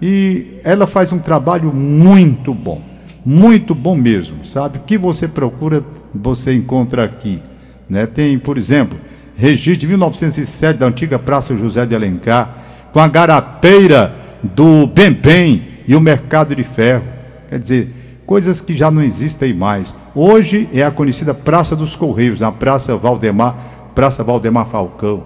E 0.00 0.60
ela 0.64 0.86
faz 0.86 1.12
um 1.12 1.18
trabalho 1.18 1.72
muito 1.72 2.52
bom, 2.52 2.82
muito 3.26 3.74
bom 3.74 3.96
mesmo, 3.96 4.44
sabe? 4.44 4.78
O 4.78 4.82
que 4.82 4.96
você 4.96 5.26
procura, 5.26 5.82
você 6.14 6.54
encontra 6.54 7.02
aqui, 7.04 7.42
né? 7.90 8.06
Tem, 8.06 8.38
por 8.38 8.56
exemplo, 8.56 8.96
registro 9.34 9.80
de 9.80 9.88
1907 9.88 10.78
da 10.78 10.86
antiga 10.86 11.18
Praça 11.18 11.56
José 11.56 11.84
de 11.84 11.96
Alencar, 11.96 12.54
com 12.92 13.00
a 13.00 13.08
garapeira 13.08 14.14
do 14.44 14.86
Bem 14.86 15.66
e 15.88 15.96
o 15.96 16.00
mercado 16.00 16.54
de 16.54 16.62
ferro. 16.62 17.02
Quer 17.48 17.58
dizer, 17.58 17.94
coisas 18.24 18.60
que 18.60 18.76
já 18.76 18.92
não 18.92 19.02
existem 19.02 19.52
mais. 19.52 19.92
Hoje 20.14 20.68
é 20.72 20.84
a 20.84 20.92
conhecida 20.92 21.34
Praça 21.34 21.74
dos 21.74 21.96
Correios, 21.96 22.38
na 22.38 22.52
Praça 22.52 22.96
Valdemar, 22.96 23.56
Praça 23.92 24.22
Valdemar 24.22 24.66
Falcão. 24.66 25.18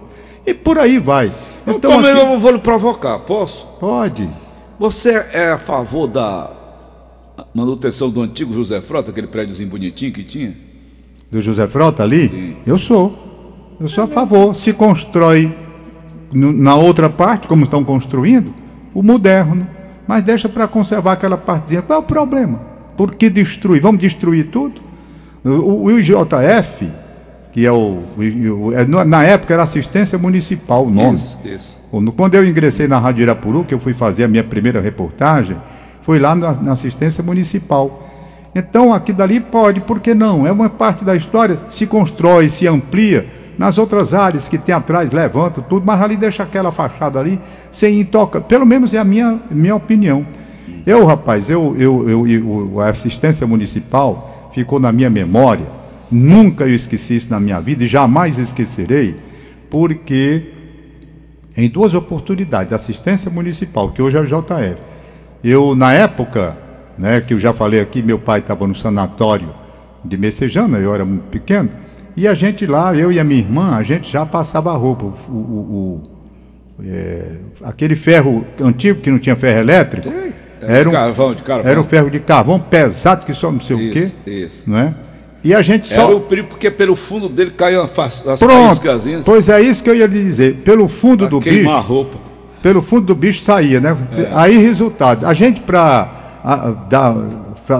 E 0.43 0.55
por 0.55 0.79
aí 0.79 0.97
vai. 0.97 1.31
Então, 1.67 1.91
também 1.91 2.13
aqui... 2.13 2.33
eu 2.33 2.39
vou 2.39 2.51
lhe 2.51 2.57
provocar, 2.57 3.19
posso? 3.19 3.67
Pode. 3.79 4.27
Você 4.79 5.27
é 5.33 5.51
a 5.51 5.59
favor 5.59 6.07
da 6.07 6.60
manutenção 7.53 8.09
do 8.09 8.21
antigo 8.21 8.53
José 8.53 8.81
Frota, 8.81 9.11
aquele 9.11 9.27
prédiozinho 9.27 9.69
bonitinho 9.69 10.11
que 10.11 10.23
tinha? 10.23 10.55
Do 11.31 11.41
José 11.41 11.67
Frota 11.67 12.03
ali? 12.03 12.27
Sim. 12.27 12.55
Eu 12.65 12.77
sou. 12.77 13.75
Eu 13.79 13.87
sou 13.87 14.03
a 14.03 14.07
favor. 14.07 14.55
Se 14.55 14.73
constrói 14.73 15.55
na 16.31 16.75
outra 16.75 17.09
parte, 17.09 17.47
como 17.47 17.63
estão 17.63 17.83
construindo, 17.83 18.53
o 18.93 19.01
moderno. 19.01 19.67
Mas 20.07 20.23
deixa 20.23 20.49
para 20.49 20.67
conservar 20.67 21.13
aquela 21.13 21.37
partezinha. 21.37 21.81
Qual 21.81 21.99
é 21.99 22.01
o 22.01 22.05
problema? 22.05 22.59
Por 22.97 23.15
que 23.15 23.29
destruir? 23.29 23.81
Vamos 23.81 24.01
destruir 24.01 24.47
tudo? 24.47 24.81
O, 25.43 25.85
o 25.85 25.91
IJF, 25.91 26.91
que 27.51 27.65
é 27.65 27.71
o, 27.71 28.03
o, 28.17 28.73
é, 28.73 28.85
Na 28.85 29.23
época 29.23 29.53
era 29.53 29.63
assistência 29.63 30.17
municipal 30.17 30.85
o 30.85 30.89
nome. 30.89 31.13
Isso, 31.13 31.39
isso. 31.45 31.79
Quando 32.15 32.35
eu 32.35 32.45
ingressei 32.45 32.87
na 32.87 32.99
Rádio 32.99 33.23
Irapuru, 33.23 33.63
que 33.63 33.73
eu 33.73 33.79
fui 33.79 33.93
fazer 33.93 34.25
a 34.25 34.27
minha 34.27 34.43
primeira 34.43 34.79
reportagem, 34.79 35.57
foi 36.01 36.19
lá 36.19 36.35
na, 36.35 36.53
na 36.55 36.71
assistência 36.73 37.23
municipal. 37.23 38.07
Então, 38.53 38.93
aqui 38.93 39.13
dali 39.13 39.39
pode, 39.39 39.81
por 39.81 39.99
que 39.99 40.13
não? 40.13 40.45
É 40.45 40.51
uma 40.51 40.69
parte 40.69 41.05
da 41.05 41.15
história, 41.15 41.59
se 41.69 41.87
constrói, 41.87 42.49
se 42.49 42.67
amplia. 42.67 43.25
Nas 43.57 43.77
outras 43.77 44.13
áreas 44.13 44.47
que 44.47 44.57
tem 44.57 44.73
atrás, 44.73 45.11
levanta 45.11 45.61
tudo, 45.61 45.85
mas 45.85 46.01
ali 46.01 46.17
deixa 46.17 46.41
aquela 46.43 46.71
fachada 46.71 47.19
ali 47.19 47.39
sem 47.69 47.99
intoca. 47.99 48.41
Pelo 48.41 48.65
menos 48.65 48.93
é 48.93 48.97
a 48.97 49.03
minha, 49.03 49.39
minha 49.51 49.75
opinião. 49.75 50.25
Eu, 50.85 51.05
rapaz, 51.05 51.49
eu, 51.49 51.75
eu, 51.77 52.09
eu, 52.09 52.27
eu, 52.27 52.79
a 52.79 52.89
assistência 52.89 53.45
municipal 53.45 54.49
ficou 54.51 54.79
na 54.79 54.91
minha 54.91 55.09
memória. 55.09 55.67
Nunca 56.09 56.65
eu 56.65 56.75
esqueci 56.75 57.15
isso 57.15 57.29
na 57.29 57.39
minha 57.39 57.59
vida 57.61 57.83
e 57.83 57.87
jamais 57.87 58.39
esquecerei, 58.39 59.15
porque 59.69 60.47
em 61.55 61.69
duas 61.69 61.93
oportunidades, 61.93 62.73
assistência 62.73 63.29
municipal, 63.29 63.91
que 63.91 64.01
hoje 64.01 64.17
é 64.17 64.21
o 64.21 64.25
JF, 64.25 64.77
eu, 65.43 65.75
na 65.75 65.93
época, 65.93 66.57
né, 66.97 67.21
que 67.21 67.33
eu 67.33 67.39
já 67.39 67.53
falei 67.53 67.79
aqui, 67.79 68.01
meu 68.01 68.19
pai 68.19 68.39
estava 68.39 68.67
no 68.67 68.75
sanatório 68.75 69.49
de 70.03 70.17
Messejana, 70.17 70.77
eu 70.77 70.93
era 70.93 71.05
muito 71.05 71.25
pequeno, 71.29 71.69
e 72.15 72.27
a 72.27 72.33
gente 72.33 72.65
lá, 72.65 72.95
eu 72.95 73.11
e 73.11 73.19
a 73.19 73.23
minha 73.23 73.39
irmã, 73.39 73.75
a 73.75 73.83
gente 73.83 74.11
já 74.11 74.25
passava 74.25 74.71
a 74.71 74.75
roupa. 74.75 75.05
O, 75.05 75.31
o, 75.31 75.35
o 75.35 76.11
é, 76.83 77.37
aquele 77.63 77.95
ferro 77.95 78.45
antigo 78.59 79.01
que 79.01 79.11
não 79.11 79.19
tinha 79.19 79.35
ferro 79.35 79.59
elétrico. 79.59 80.09
Sim. 80.09 80.33
Era, 80.61 80.87
um, 80.87 80.91
carvão, 80.91 81.33
de 81.33 81.41
carvão. 81.41 81.71
era 81.71 81.81
um 81.81 81.83
ferro 81.83 82.09
de 82.09 82.19
carvão 82.19 82.59
pesado 82.59 83.25
que 83.25 83.33
só 83.33 83.51
não 83.51 83.61
sei 83.61 83.77
isso, 83.77 84.15
o 84.15 84.23
quê. 84.23 84.31
Isso. 84.31 84.69
Não 84.69 84.77
é? 84.77 84.93
E 85.43 85.55
a 85.55 85.61
gente 85.61 85.87
só. 85.87 86.05
Era 86.05 86.15
o 86.15 86.21
perigo 86.21 86.49
porque 86.49 86.69
pelo 86.69 86.95
fundo 86.95 87.27
dele 87.27 87.51
caiu 87.51 87.81
as, 87.81 88.27
as 88.27 88.39
Pronto. 88.39 88.79
Pois 89.25 89.49
é 89.49 89.59
isso 89.59 89.83
que 89.83 89.89
eu 89.89 89.95
ia 89.95 90.05
lhe 90.05 90.21
dizer. 90.21 90.57
Pelo 90.57 90.87
fundo 90.87 91.27
pra 91.27 91.29
do 91.29 91.39
bicho. 91.39 91.69
a 91.69 91.79
roupa. 91.79 92.30
Pelo 92.61 92.81
fundo 92.81 93.07
do 93.07 93.15
bicho 93.15 93.43
saía, 93.43 93.79
né? 93.79 93.97
É. 94.15 94.29
Aí, 94.33 94.57
resultado. 94.57 95.25
A 95.25 95.33
gente, 95.33 95.61
para 95.61 96.09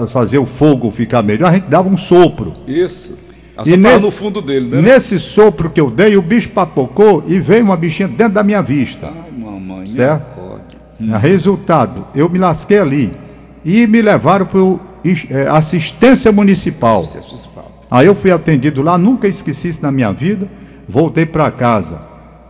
fazer 0.08 0.38
o 0.38 0.46
fogo 0.46 0.90
ficar 0.90 1.22
melhor, 1.22 1.48
a 1.48 1.52
gente 1.52 1.68
dava 1.68 1.88
um 1.88 1.96
sopro. 1.96 2.52
Isso. 2.66 3.16
E 3.66 3.76
nesse, 3.76 4.04
no 4.04 4.10
fundo 4.10 4.40
dele, 4.40 4.66
né? 4.66 4.80
Nesse 4.80 5.18
sopro 5.18 5.70
que 5.70 5.80
eu 5.80 5.90
dei, 5.90 6.16
o 6.16 6.22
bicho 6.22 6.50
papocou 6.50 7.22
e 7.26 7.38
veio 7.38 7.64
uma 7.64 7.76
bichinha 7.76 8.08
dentro 8.08 8.34
da 8.34 8.42
minha 8.42 8.62
vista. 8.62 9.12
Ai, 9.14 9.30
mamãe, 9.30 9.86
certo? 9.86 10.40
Hum. 11.00 11.16
Resultado, 11.16 12.06
eu 12.14 12.28
me 12.28 12.38
lasquei 12.38 12.78
ali. 12.78 13.12
E 13.64 13.86
me 13.86 14.02
levaram 14.02 14.46
para 14.46 14.60
é, 15.30 15.48
assistência 15.48 16.32
municipal. 16.32 17.02
Assistência 17.02 17.28
municipal. 17.28 17.82
Aí 17.90 18.06
eu 18.06 18.14
fui 18.14 18.30
atendido 18.30 18.82
lá, 18.82 18.96
nunca 18.96 19.28
esqueci 19.28 19.68
isso 19.68 19.82
na 19.82 19.92
minha 19.92 20.12
vida. 20.12 20.48
Voltei 20.88 21.26
para 21.26 21.50
casa, 21.50 22.00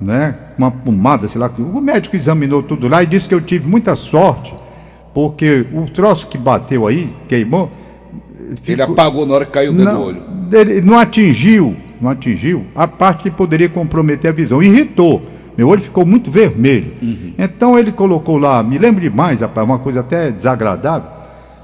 né? 0.02 0.34
Uma 0.58 0.70
pomada, 0.70 1.28
sei 1.28 1.40
lá. 1.40 1.50
O 1.58 1.80
médico 1.80 2.16
examinou 2.16 2.62
tudo 2.62 2.88
lá 2.88 3.02
e 3.02 3.06
disse 3.06 3.28
que 3.28 3.34
eu 3.34 3.40
tive 3.40 3.68
muita 3.68 3.96
sorte, 3.96 4.54
porque 5.14 5.66
o 5.72 5.86
troço 5.90 6.26
que 6.26 6.36
bateu 6.36 6.86
aí, 6.86 7.14
queimou. 7.28 7.70
Ficou... 8.62 8.74
Ele 8.74 8.82
apagou 8.82 9.26
na 9.26 9.34
hora 9.34 9.44
que 9.44 9.52
caiu 9.52 9.72
dentro 9.72 9.94
do 9.94 10.02
olho 10.02 10.32
ele 10.56 10.80
não 10.80 10.98
atingiu, 10.98 11.74
não 12.00 12.10
atingiu 12.10 12.66
a 12.74 12.86
parte 12.86 13.24
que 13.24 13.30
poderia 13.30 13.68
comprometer 13.68 14.30
a 14.30 14.34
visão. 14.34 14.62
Irritou. 14.62 15.22
Meu 15.56 15.68
olho 15.68 15.80
ficou 15.80 16.06
muito 16.06 16.30
vermelho. 16.30 16.92
Uhum. 17.02 17.34
Então 17.38 17.78
ele 17.78 17.92
colocou 17.92 18.38
lá, 18.38 18.62
me 18.62 18.78
lembro 18.78 19.00
demais, 19.00 19.40
rapaz, 19.40 19.66
uma 19.66 19.78
coisa 19.78 20.00
até 20.00 20.30
desagradável. 20.30 21.08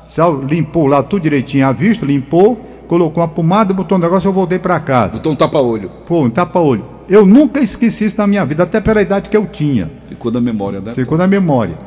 Só 0.06 0.30
limpou 0.30 0.86
lá 0.86 1.02
tudo 1.02 1.22
direitinho 1.22 1.66
a 1.66 1.72
vista, 1.72 2.04
limpou, 2.04 2.56
colocou 2.86 3.22
uma 3.22 3.28
pomada, 3.28 3.72
botou 3.74 3.96
um 3.96 4.00
negócio, 4.00 4.28
eu 4.28 4.32
voltei 4.32 4.58
para 4.58 4.78
casa. 4.80 5.16
Botou 5.16 5.32
um 5.32 5.36
tapa-olho. 5.36 5.90
Pô, 6.06 6.22
um 6.22 6.30
tapa-olho. 6.30 6.84
Eu 7.08 7.24
nunca 7.24 7.60
esqueci 7.60 8.04
isso 8.04 8.18
na 8.18 8.26
minha 8.26 8.44
vida, 8.44 8.64
até 8.64 8.80
pela 8.80 9.00
idade 9.00 9.30
que 9.30 9.36
eu 9.36 9.46
tinha. 9.46 9.90
Ficou 10.06 10.30
na 10.30 10.40
memória, 10.40 10.80
né? 10.80 10.92
Ficou 10.92 11.16
na 11.16 11.26
memória. 11.26 11.78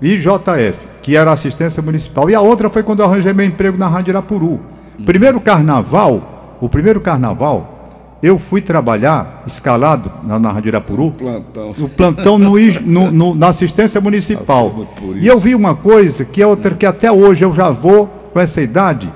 IJF, 0.00 0.78
que 1.02 1.16
era 1.16 1.32
assistência 1.32 1.82
municipal. 1.82 2.30
E 2.30 2.34
a 2.34 2.40
outra 2.40 2.70
foi 2.70 2.82
quando 2.82 3.00
eu 3.00 3.06
arranjei 3.06 3.32
meu 3.32 3.44
emprego 3.44 3.76
na 3.76 3.88
Rádio 3.88 4.12
Irapuru. 4.12 4.46
Uhum. 4.50 5.04
Primeiro 5.04 5.40
carnaval, 5.40 6.56
o 6.60 6.68
primeiro 6.68 7.00
carnaval, 7.00 7.78
eu 8.22 8.38
fui 8.38 8.60
trabalhar 8.60 9.42
escalado 9.46 10.10
na, 10.24 10.38
na 10.38 10.52
Rádio 10.52 10.68
Irapuru. 10.68 11.10
Plantão. 11.12 11.70
O 11.70 11.88
plantão 11.88 12.38
no, 12.38 12.52
no, 12.84 13.10
no, 13.10 13.34
na 13.34 13.48
assistência 13.48 14.00
municipal. 14.00 14.86
E 15.16 15.26
eu 15.26 15.38
vi 15.38 15.54
uma 15.54 15.74
coisa 15.74 16.24
que 16.24 16.40
é 16.40 16.46
outra 16.46 16.74
que 16.74 16.86
até 16.86 17.10
hoje 17.10 17.44
eu 17.44 17.52
já 17.52 17.70
vou 17.70 18.06
com 18.06 18.38
essa 18.38 18.60
idade. 18.60 19.12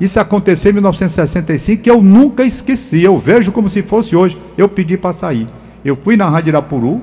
Isso 0.00 0.20
aconteceu 0.20 0.70
em 0.70 0.74
1965 0.74 1.82
que 1.82 1.90
eu 1.90 2.02
nunca 2.02 2.44
esqueci. 2.44 3.02
Eu 3.02 3.18
vejo 3.18 3.50
como 3.52 3.68
se 3.68 3.82
fosse 3.82 4.14
hoje. 4.14 4.36
Eu 4.56 4.68
pedi 4.68 4.96
para 4.96 5.12
sair. 5.12 5.46
Eu 5.84 5.96
fui 5.96 6.16
na 6.16 6.28
Rádio 6.28 6.50
Irapuru, 6.50 7.00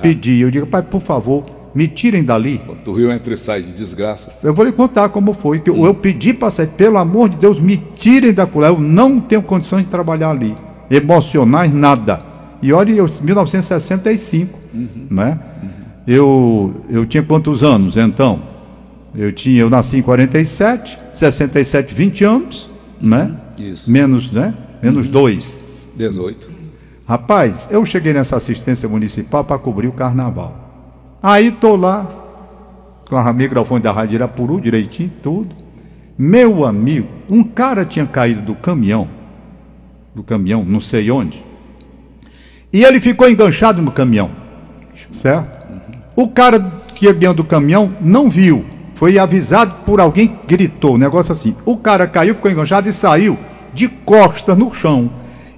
pedi. 0.00 0.40
Eu 0.40 0.50
digo, 0.50 0.66
pai, 0.66 0.82
por 0.82 1.02
favor, 1.02 1.44
me 1.74 1.86
tirem 1.86 2.24
dali. 2.24 2.60
O 2.86 2.92
rio 2.92 3.12
entra 3.12 3.34
e 3.34 3.36
sai 3.36 3.62
de 3.62 3.72
desgraça. 3.72 4.32
Eu 4.42 4.54
vou 4.54 4.64
lhe 4.64 4.72
contar 4.72 5.10
como 5.10 5.32
foi. 5.32 5.60
Que 5.60 5.70
hum. 5.70 5.84
Eu 5.84 5.94
pedi 5.94 6.32
para 6.32 6.50
sair, 6.50 6.68
pelo 6.68 6.96
amor 6.96 7.28
de 7.28 7.36
Deus, 7.36 7.60
me 7.60 7.76
tirem 7.76 8.32
da 8.32 8.46
colher. 8.46 8.70
Eu 8.70 8.80
não 8.80 9.20
tenho 9.20 9.42
condições 9.42 9.82
de 9.82 9.88
trabalhar 9.88 10.30
ali. 10.30 10.54
Emocionais, 10.90 11.72
nada. 11.72 12.20
E 12.62 12.72
olha, 12.72 12.92
eu, 12.92 13.08
1965, 13.22 14.58
uhum. 14.74 14.88
né? 15.10 15.38
Uhum. 15.62 15.68
Eu, 16.06 16.74
eu 16.90 17.06
tinha 17.06 17.22
quantos 17.22 17.62
anos 17.62 17.96
então? 17.96 18.49
Eu 19.14 19.32
tinha, 19.32 19.60
eu 19.60 19.70
nasci 19.70 19.98
em 19.98 20.02
47, 20.02 20.98
67, 21.12 21.94
20 21.94 22.24
anos, 22.24 22.70
né? 23.00 23.34
Isso. 23.58 23.90
Menos, 23.90 24.30
né? 24.30 24.54
Menos 24.82 25.06
uhum. 25.06 25.12
dois. 25.12 25.58
18. 25.96 26.50
Rapaz, 27.06 27.68
eu 27.70 27.84
cheguei 27.84 28.12
nessa 28.12 28.36
assistência 28.36 28.88
municipal 28.88 29.44
para 29.44 29.58
cobrir 29.58 29.88
o 29.88 29.92
carnaval. 29.92 31.18
Aí 31.22 31.50
tô 31.50 31.76
lá, 31.76 32.08
com 33.08 33.16
a 33.16 33.32
microfone 33.32 33.82
da 33.82 33.90
Rádio 33.90 34.14
Irapuru, 34.14 34.60
direitinho, 34.60 35.12
tudo. 35.22 35.54
Meu 36.16 36.64
amigo, 36.64 37.08
um 37.28 37.42
cara 37.42 37.84
tinha 37.84 38.06
caído 38.06 38.42
do 38.42 38.54
caminhão, 38.54 39.08
do 40.14 40.22
caminhão, 40.22 40.64
não 40.64 40.80
sei 40.80 41.10
onde, 41.10 41.42
e 42.72 42.84
ele 42.84 43.00
ficou 43.00 43.28
enganchado 43.28 43.82
no 43.82 43.90
caminhão, 43.90 44.30
certo? 45.10 45.66
O 46.14 46.28
cara 46.28 46.60
que 46.94 47.06
ia 47.06 47.14
dentro 47.14 47.38
do 47.38 47.44
caminhão 47.44 47.92
não 48.00 48.28
viu, 48.28 48.64
foi 49.00 49.18
avisado 49.18 49.76
por 49.86 49.98
alguém 49.98 50.28
que 50.28 50.46
gritou, 50.46 50.96
um 50.96 50.98
negócio 50.98 51.32
assim. 51.32 51.56
O 51.64 51.74
cara 51.78 52.06
caiu, 52.06 52.34
ficou 52.34 52.50
enganchado 52.50 52.86
e 52.86 52.92
saiu 52.92 53.38
de 53.72 53.88
costas 53.88 54.54
no 54.58 54.70
chão. 54.70 55.10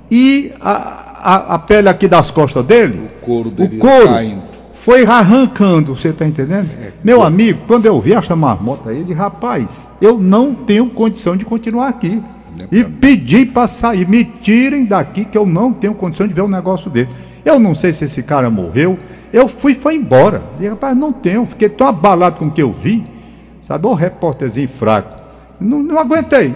E 0.09 0.53
a, 0.61 0.71
a, 0.71 1.55
a 1.55 1.59
pele 1.59 1.89
aqui 1.89 2.07
das 2.07 2.31
costas 2.31 2.65
dele, 2.65 3.01
o 3.05 3.25
couro 3.27 3.51
dele 3.51 3.79
o 3.79 3.81
couro, 3.81 4.07
caindo 4.07 4.43
foi 4.73 5.05
arrancando, 5.05 5.97
você 5.97 6.11
está 6.11 6.25
entendendo? 6.25 6.71
É, 6.81 6.93
Meu 7.03 7.21
amigo, 7.21 7.63
quando 7.67 7.85
eu 7.85 8.01
vi 8.01 8.15
essa 8.15 8.37
marmota 8.37 8.91
aí, 8.91 8.99
eu 8.99 9.05
disse, 9.05 9.19
rapaz, 9.19 9.67
eu 10.01 10.19
não 10.19 10.55
tenho 10.55 10.89
condição 10.91 11.37
de 11.37 11.45
continuar 11.45 11.89
aqui. 11.89 12.23
É 12.61 12.67
e 12.71 12.85
pedi 12.85 13.45
para 13.45 13.67
sair, 13.67 14.09
me 14.09 14.25
tirem 14.25 14.85
daqui 14.85 15.25
que 15.25 15.37
eu 15.37 15.45
não 15.45 15.73
tenho 15.73 15.95
condição 15.95 16.29
de 16.29 16.35
ver 16.35 16.43
um 16.43 16.49
negócio 16.49 16.89
desse. 16.89 17.11
Eu 17.45 17.59
não 17.59 17.75
sei 17.75 17.93
se 17.93 18.05
esse 18.05 18.23
cara 18.23 18.49
morreu. 18.49 18.97
Eu 19.33 19.49
fui 19.49 19.75
foi 19.75 19.97
embora. 19.97 20.45
E 20.61 20.69
rapaz, 20.69 20.97
não 20.97 21.13
tenho. 21.13 21.45
Fiquei 21.45 21.69
tão 21.69 21.89
abalado 21.89 22.37
com 22.37 22.47
o 22.47 22.51
que 22.51 22.63
eu 22.63 22.73
vi. 22.73 23.05
Sabe, 23.73 23.87
um 23.87 23.95
repórterzinho 23.95 24.69
fraco. 24.69 25.23
Não, 25.59 25.83
não 25.83 25.99
aguentei. 25.99 26.55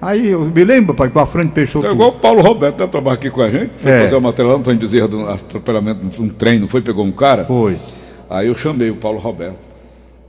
Aí 0.00 0.30
eu 0.30 0.46
me 0.46 0.64
lembro, 0.64 0.94
pai, 0.94 1.10
com 1.10 1.18
a 1.20 1.26
frente 1.26 1.52
Peixoto. 1.52 1.86
É 1.86 1.92
igual 1.92 2.08
o 2.08 2.12
Paulo 2.14 2.40
Roberto, 2.40 2.78
né? 2.78 2.86
Trabalha 2.86 3.16
aqui 3.16 3.30
com 3.30 3.42
a 3.42 3.50
gente. 3.50 3.72
Foi 3.76 3.92
é. 3.92 4.04
fazer 4.04 4.16
uma 4.16 4.32
no 4.32 4.50
Antônio 4.50 4.80
Bezerra 4.80 5.06
do 5.06 5.28
atropelamento, 5.28 6.22
um 6.22 6.28
trem, 6.30 6.58
não 6.58 6.66
foi? 6.66 6.80
Pegou 6.80 7.04
um 7.04 7.12
cara? 7.12 7.44
Foi. 7.44 7.78
Aí 8.30 8.46
eu 8.46 8.54
chamei 8.54 8.88
o 8.88 8.96
Paulo 8.96 9.18
Roberto. 9.18 9.58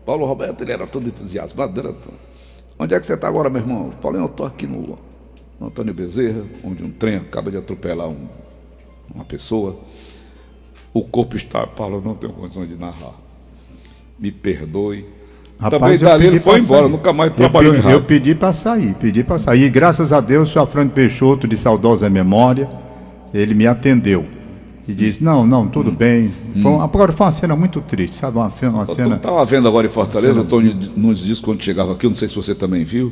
Paulo 0.05 0.25
Roberto, 0.25 0.59
ele 0.61 0.73
era 0.73 0.85
todo 0.85 1.07
entusiasmado. 1.07 1.79
Era 1.79 1.93
todo... 1.93 2.13
Onde 2.77 2.93
é 2.93 2.99
que 2.99 3.05
você 3.05 3.13
está 3.13 3.29
agora, 3.29 3.49
meu 3.49 3.61
irmão? 3.61 3.93
Paulo, 4.01 4.17
eu 4.17 4.25
estou 4.25 4.45
aqui 4.45 4.67
no, 4.67 4.99
Antônio 5.61 5.93
Bezerra, 5.93 6.43
onde 6.65 6.83
um 6.83 6.91
trem 6.91 7.15
acaba 7.15 7.49
de 7.49 7.55
atropelar 7.55 8.09
um, 8.09 8.27
uma 9.13 9.23
pessoa. 9.23 9.79
O 10.93 11.01
corpo 11.01 11.37
está. 11.37 11.65
Paulo, 11.65 11.99
eu 11.99 12.01
não 12.01 12.13
tenho 12.13 12.33
condições 12.33 12.67
de 12.67 12.75
narrar. 12.75 13.15
Me 14.19 14.33
perdoe 14.33 15.05
Rapaz, 15.57 15.79
Também 15.81 15.97
dali 15.99 16.25
ele 16.27 16.41
foi 16.41 16.59
embora, 16.59 16.83
sair. 16.83 16.91
nunca 16.91 17.13
mais 17.13 17.31
trabalhou 17.33 17.73
eu 17.73 17.75
pedi, 17.75 17.81
em 17.81 17.83
rádio. 17.91 17.97
Eu 17.97 18.03
pedi 18.03 18.35
para 18.35 18.53
sair, 18.53 18.93
pedi 18.99 19.23
para 19.23 19.39
sair. 19.39 19.63
E 19.63 19.69
graças 19.69 20.11
a 20.11 20.19
Deus, 20.19 20.53
o 20.55 20.59
Afrânio 20.59 20.91
Peixoto, 20.91 21.47
de 21.47 21.57
saudosa 21.57 22.09
memória, 22.09 22.69
ele 23.33 23.53
me 23.53 23.65
atendeu. 23.65 24.25
e 24.87 24.93
diz, 24.93 25.19
não, 25.19 25.47
não, 25.47 25.67
tudo 25.67 25.91
bem. 25.91 26.29
Foi, 26.61 26.69
um- 26.71 26.79
agora 26.79 27.11
foi 27.11 27.25
uma 27.25 27.31
cena 27.31 27.55
muito 27.55 27.81
triste, 27.81 28.15
sabe? 28.15 28.37
Uma, 28.37 28.51
uma 28.69 28.81
Eu 28.83 28.85
cena. 28.85 29.15
estava 29.15 29.43
vendo 29.43 29.67
agora 29.67 29.87
em 29.87 29.89
Fortaleza, 29.89 30.27
Cena- 30.33 30.41
o 30.41 30.45
Tony 30.45 30.91
nos 30.95 31.25
disse 31.25 31.41
quando 31.41 31.63
chegava 31.63 31.93
aqui, 31.93 32.05
não 32.05 32.13
sei 32.13 32.27
se 32.27 32.35
você 32.35 32.53
também 32.53 32.83
viu, 32.83 33.11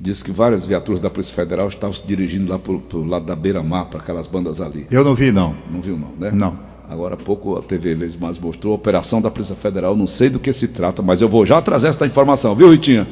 disse 0.00 0.22
que 0.22 0.30
várias 0.30 0.64
viaturas 0.64 1.00
da 1.00 1.10
Polícia 1.10 1.34
Federal 1.34 1.66
estavam 1.66 1.92
se 1.96 2.06
dirigindo 2.06 2.52
lá 2.52 2.56
para 2.58 2.72
o 2.72 3.04
lado 3.04 3.24
da 3.24 3.34
beira-mar, 3.34 3.86
para 3.86 3.98
aquelas 3.98 4.28
bandas 4.28 4.60
ali. 4.60 4.86
Eu 4.92 5.02
não 5.02 5.12
vi, 5.14 5.32
não. 5.32 5.56
Não 5.72 5.80
viu 5.80 5.98
não, 5.98 6.10
né? 6.20 6.30
Não. 6.32 6.56
Agora 6.92 7.14
há 7.14 7.16
pouco 7.16 7.56
a 7.58 7.62
TV 7.62 7.94
Vezes 7.94 8.16
Mais 8.16 8.38
mostrou 8.38 8.74
a 8.74 8.76
operação 8.76 9.20
da 9.22 9.30
Polícia 9.30 9.56
Federal, 9.56 9.96
não 9.96 10.06
sei 10.06 10.28
do 10.28 10.38
que 10.38 10.52
se 10.52 10.68
trata, 10.68 11.00
mas 11.00 11.22
eu 11.22 11.28
vou 11.28 11.46
já 11.46 11.60
trazer 11.62 11.88
essa 11.88 12.06
informação, 12.06 12.54
viu, 12.54 12.70
Ritinha? 12.70 13.08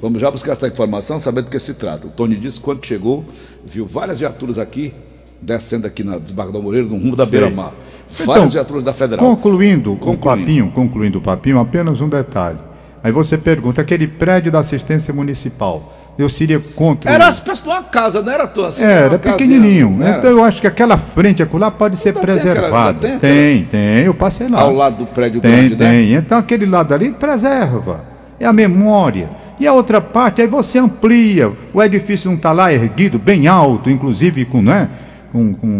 Vamos 0.00 0.20
já 0.20 0.30
buscar 0.30 0.52
essa 0.52 0.68
informação, 0.68 1.18
sabendo 1.18 1.46
do 1.46 1.50
que 1.50 1.58
se 1.58 1.74
trata. 1.74 2.06
O 2.06 2.10
Tony 2.10 2.36
disse 2.36 2.60
quando 2.60 2.84
chegou, 2.86 3.24
viu 3.64 3.86
várias 3.86 4.20
viaturas 4.20 4.58
aqui, 4.58 4.92
descendo 5.40 5.86
aqui 5.86 6.04
na 6.04 6.18
Desembargador 6.18 6.62
Moreira, 6.62 6.86
no 6.86 6.96
rumo 6.96 7.16
da 7.16 7.26
beira-mar. 7.26 7.72
Então, 8.12 8.26
Várias 8.26 8.52
viaturas 8.52 8.84
da 8.84 8.92
Federal. 8.92 9.24
Concluindo, 9.24 9.94
o 9.94 9.96
Concluindo. 9.96 10.42
papinho, 10.42 10.70
concluindo 10.72 11.18
o 11.18 11.22
papinho, 11.22 11.58
apenas 11.58 12.00
um 12.00 12.08
detalhe. 12.08 12.58
Aí 13.04 13.12
você 13.12 13.36
pergunta, 13.36 13.82
aquele 13.82 14.06
prédio 14.08 14.50
da 14.50 14.60
assistência 14.60 15.12
municipal, 15.12 15.92
eu 16.18 16.26
seria 16.30 16.58
contra. 16.58 17.10
Era 17.10 17.24
uma 17.24 17.30
espécie 17.30 17.62
de 17.62 17.68
uma 17.68 17.82
casa, 17.82 18.22
não 18.22 18.32
era 18.32 18.46
tua? 18.46 18.68
Assim, 18.68 18.82
Era 18.82 19.18
pequenininho. 19.18 19.90
não 19.90 20.06
era? 20.06 20.18
Então 20.18 20.30
eu 20.30 20.42
acho 20.42 20.58
que 20.58 20.66
aquela 20.66 20.96
frente 20.96 21.42
acolá 21.42 21.70
pode 21.70 21.98
ser 21.98 22.14
preservada. 22.14 23.06
ainda 23.06 23.18
tem 23.18 23.18
Tem, 23.18 23.64
tem, 23.66 24.04
eu 24.06 24.14
passei 24.14 24.48
lá. 24.48 24.62
Ao 24.62 24.72
lado 24.74 25.04
do 25.04 25.06
prédio 25.06 25.38
Tem, 25.42 25.50
grande, 25.68 25.76
né? 25.76 25.90
tem. 25.90 26.14
Então 26.14 26.38
aquele 26.38 26.64
lado 26.64 26.94
ali 26.94 27.12
preserva. 27.12 28.04
É 28.40 28.46
a 28.46 28.52
memória. 28.54 29.28
E 29.60 29.66
a 29.66 29.72
outra 29.74 30.00
parte, 30.00 30.40
aí 30.40 30.48
você 30.48 30.78
amplia. 30.78 31.52
O 31.74 31.82
edifício 31.82 32.30
não 32.30 32.36
está 32.38 32.52
lá 32.52 32.72
erguido, 32.72 33.18
bem 33.18 33.46
alto, 33.46 33.90
inclusive 33.90 34.46
com, 34.46 34.62
né? 34.62 34.88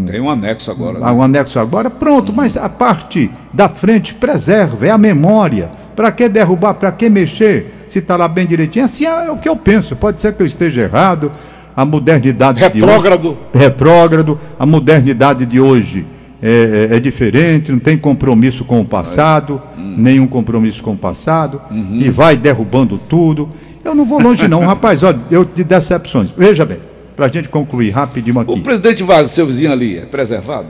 Tem 0.06 0.20
um 0.20 0.28
anexo 0.28 0.70
agora. 0.70 0.99
né? 0.99 1.06
ah, 1.06 1.12
o 1.12 1.23
anexo 1.23 1.58
agora, 1.61 1.88
pronto, 1.88 2.32
mas 2.32 2.56
a 2.56 2.68
parte 2.68 3.30
da 3.52 3.68
frente 3.68 4.12
preserva, 4.14 4.87
é 4.87 4.90
a 4.90 4.99
memória. 4.99 5.70
Para 5.94 6.11
que 6.11 6.28
derrubar, 6.28 6.75
para 6.75 6.90
que 6.90 7.08
mexer, 7.08 7.73
se 7.87 8.00
está 8.00 8.16
lá 8.16 8.26
bem 8.26 8.46
direitinho? 8.46 8.84
Assim 8.84 9.04
é 9.06 9.30
o 9.30 9.37
que 9.37 9.49
eu 9.49 9.54
penso. 9.54 9.94
Pode 9.94 10.20
ser 10.20 10.34
que 10.34 10.42
eu 10.42 10.46
esteja 10.46 10.82
errado. 10.82 11.30
A 11.76 11.84
modernidade 11.84 12.58
de 12.58 12.64
hoje- 12.64 12.75
Retrógrado. 12.80 13.37
retrógrado, 13.52 14.38
a 14.58 14.66
modernidade 14.66 15.44
de 15.46 15.61
hoje 15.61 16.04
é, 16.42 16.88
é- 16.92 16.96
é 16.96 17.00
diferente, 17.00 17.73
não 17.73 17.78
tem 17.78 17.96
compromisso 17.96 18.64
com 18.64 18.80
o 18.80 18.84
passado, 18.84 19.61
nenhum 19.78 20.26
compromisso 20.26 20.82
com 20.82 20.92
o 20.92 20.96
passado, 20.96 21.61
e 21.70 22.11
vai 22.11 22.37
derrubando 22.37 22.99
tudo. 22.99 23.49
Eu 23.84 23.94
não 23.94 24.04
vou 24.04 24.20
longe 24.20 24.46
não, 24.49 24.61
rapaz, 24.66 25.02
olha, 25.02 25.18
eu 25.30 25.44
de 25.44 25.62
decepções. 25.64 26.30
Veja 26.37 26.64
bem, 26.64 26.78
para 27.16 27.26
a 27.26 27.28
gente 27.28 27.49
concluir 27.49 27.90
rapidinho 27.90 28.37
O 28.37 28.40
aqui. 28.40 28.61
presidente 28.61 29.02
Vaz, 29.02 29.30
seu 29.30 29.47
vizinho 29.47 29.73
ali, 29.73 29.99
é 29.99 30.06
preservado? 30.06 30.68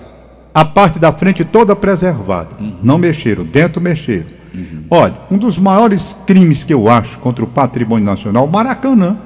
A 0.53 0.65
parte 0.65 0.99
da 0.99 1.13
frente 1.13 1.45
toda 1.45 1.75
preservada. 1.75 2.51
Não 2.83 2.97
mexeram, 2.99 3.45
dentro 3.45 3.81
mexeram. 3.81 4.27
Olha, 4.89 5.15
um 5.31 5.37
dos 5.37 5.59
maiores 5.59 6.21
crimes 6.27 6.63
que 6.63 6.73
eu 6.73 6.89
acho 6.89 7.19
contra 7.19 7.45
o 7.45 7.49
patrimônio 7.49 8.05
nacional, 8.05 8.47
Maracanã. 8.47 9.17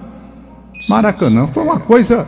Maracanã 0.88 1.46
foi 1.48 1.62
uma 1.62 1.80
coisa 1.80 2.26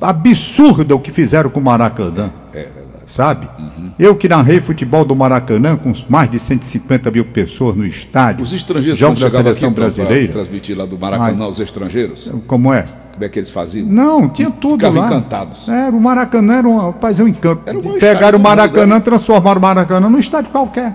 absurda 0.00 0.94
o 0.94 1.00
que 1.00 1.10
fizeram 1.10 1.50
com 1.50 1.58
o 1.58 1.62
Maracanã. 1.62 2.30
É 2.52 2.58
verdade. 2.58 2.83
Sabe? 3.14 3.48
Eu 3.96 4.16
que 4.16 4.28
narrei 4.28 4.60
futebol 4.60 5.04
do 5.04 5.14
Maracanã 5.14 5.76
com 5.76 5.92
mais 6.08 6.28
de 6.28 6.40
150 6.40 7.12
mil 7.12 7.24
pessoas 7.24 7.76
no 7.76 7.86
estádio. 7.86 8.42
Os 8.42 8.52
estrangeiros 8.52 8.98
Jogos 8.98 9.20
da 9.20 9.30
seleção 9.30 9.68
aqui, 9.68 9.80
brasileira. 9.80 10.32
transmitir 10.32 10.76
lá 10.76 10.84
do 10.84 10.98
Maracanã 10.98 11.44
Ai. 11.44 11.48
os 11.50 11.60
estrangeiros, 11.60 12.32
Como 12.48 12.72
é? 12.72 12.84
como 13.12 13.24
é 13.24 13.28
que 13.28 13.38
eles 13.38 13.50
faziam? 13.50 13.86
Não, 13.86 14.28
tinha 14.28 14.50
tudo 14.50 14.78
Ficavam 14.80 15.00
lá. 15.02 15.06
encantados. 15.06 15.68
Era, 15.68 15.94
o 15.94 16.00
Maracanã 16.00 16.54
era 16.54 16.68
um, 16.68 16.76
rapaz, 16.76 17.20
um 17.20 17.28
encanto. 17.28 17.62
Era 17.66 17.80
maior 17.80 18.00
Pegaram 18.00 18.36
o 18.36 18.42
Maracanã, 18.42 19.00
transformaram 19.00 19.60
o 19.60 19.62
Maracanã 19.62 20.10
num 20.10 20.18
estádio 20.18 20.50
qualquer. 20.50 20.92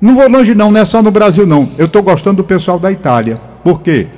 Não 0.00 0.16
vou 0.16 0.28
longe 0.28 0.56
não, 0.56 0.72
não 0.72 0.80
é 0.80 0.84
só 0.84 1.00
no 1.04 1.12
Brasil 1.12 1.46
não. 1.46 1.68
Eu 1.78 1.86
estou 1.86 2.02
gostando 2.02 2.38
do 2.38 2.44
pessoal 2.44 2.80
da 2.80 2.90
Itália. 2.90 3.36
Por 3.62 3.80
quê? 3.80 4.08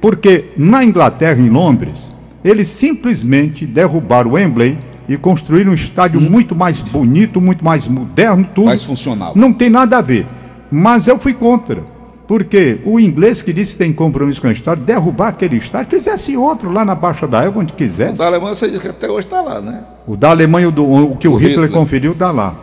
Porque 0.00 0.46
na 0.56 0.82
Inglaterra, 0.82 1.38
em 1.42 1.50
Londres, 1.50 2.10
eles 2.42 2.68
simplesmente 2.68 3.66
derrubaram 3.66 4.30
o 4.30 4.32
Wembley 4.32 4.78
e 5.08 5.16
construíram 5.16 5.70
um 5.70 5.74
estádio 5.74 6.20
muito 6.20 6.54
mais 6.54 6.80
bonito, 6.82 7.40
muito 7.40 7.64
mais 7.64 7.86
moderno, 7.86 8.46
tudo. 8.54 8.66
Mais 8.66 8.82
funcional. 8.84 9.32
Não 9.36 9.52
tem 9.52 9.70
nada 9.70 9.98
a 9.98 10.02
ver. 10.02 10.26
Mas 10.70 11.06
eu 11.06 11.18
fui 11.18 11.32
contra. 11.34 11.82
Porque 12.26 12.80
o 12.84 12.98
inglês 12.98 13.40
que 13.40 13.52
disse 13.52 13.72
que 13.72 13.78
tem 13.78 13.92
compromisso 13.92 14.40
com 14.40 14.48
a 14.48 14.52
história, 14.52 14.82
derrubar 14.82 15.28
aquele 15.28 15.56
estádio, 15.58 15.90
fizesse 15.90 16.36
outro 16.36 16.72
lá 16.72 16.84
na 16.84 16.94
Baixa 16.96 17.24
da 17.28 17.44
Égua, 17.44 17.62
onde 17.62 17.72
O 17.72 17.76
quisesse. 17.76 18.14
da 18.18 18.26
Alemanha 18.26 18.52
você 18.52 18.68
diz 18.68 18.80
que 18.80 18.88
até 18.88 19.08
hoje 19.08 19.26
está 19.28 19.40
lá, 19.40 19.60
né? 19.60 19.84
O 20.08 20.16
da 20.16 20.30
Alemanha, 20.30 20.68
o, 20.68 21.12
o 21.12 21.16
que 21.16 21.28
o, 21.28 21.34
O 21.34 21.36
Hitler, 21.36 21.66
Hitler. 21.66 21.70
conferiu, 21.70 22.14
dá 22.14 22.32
lá. 22.32 22.56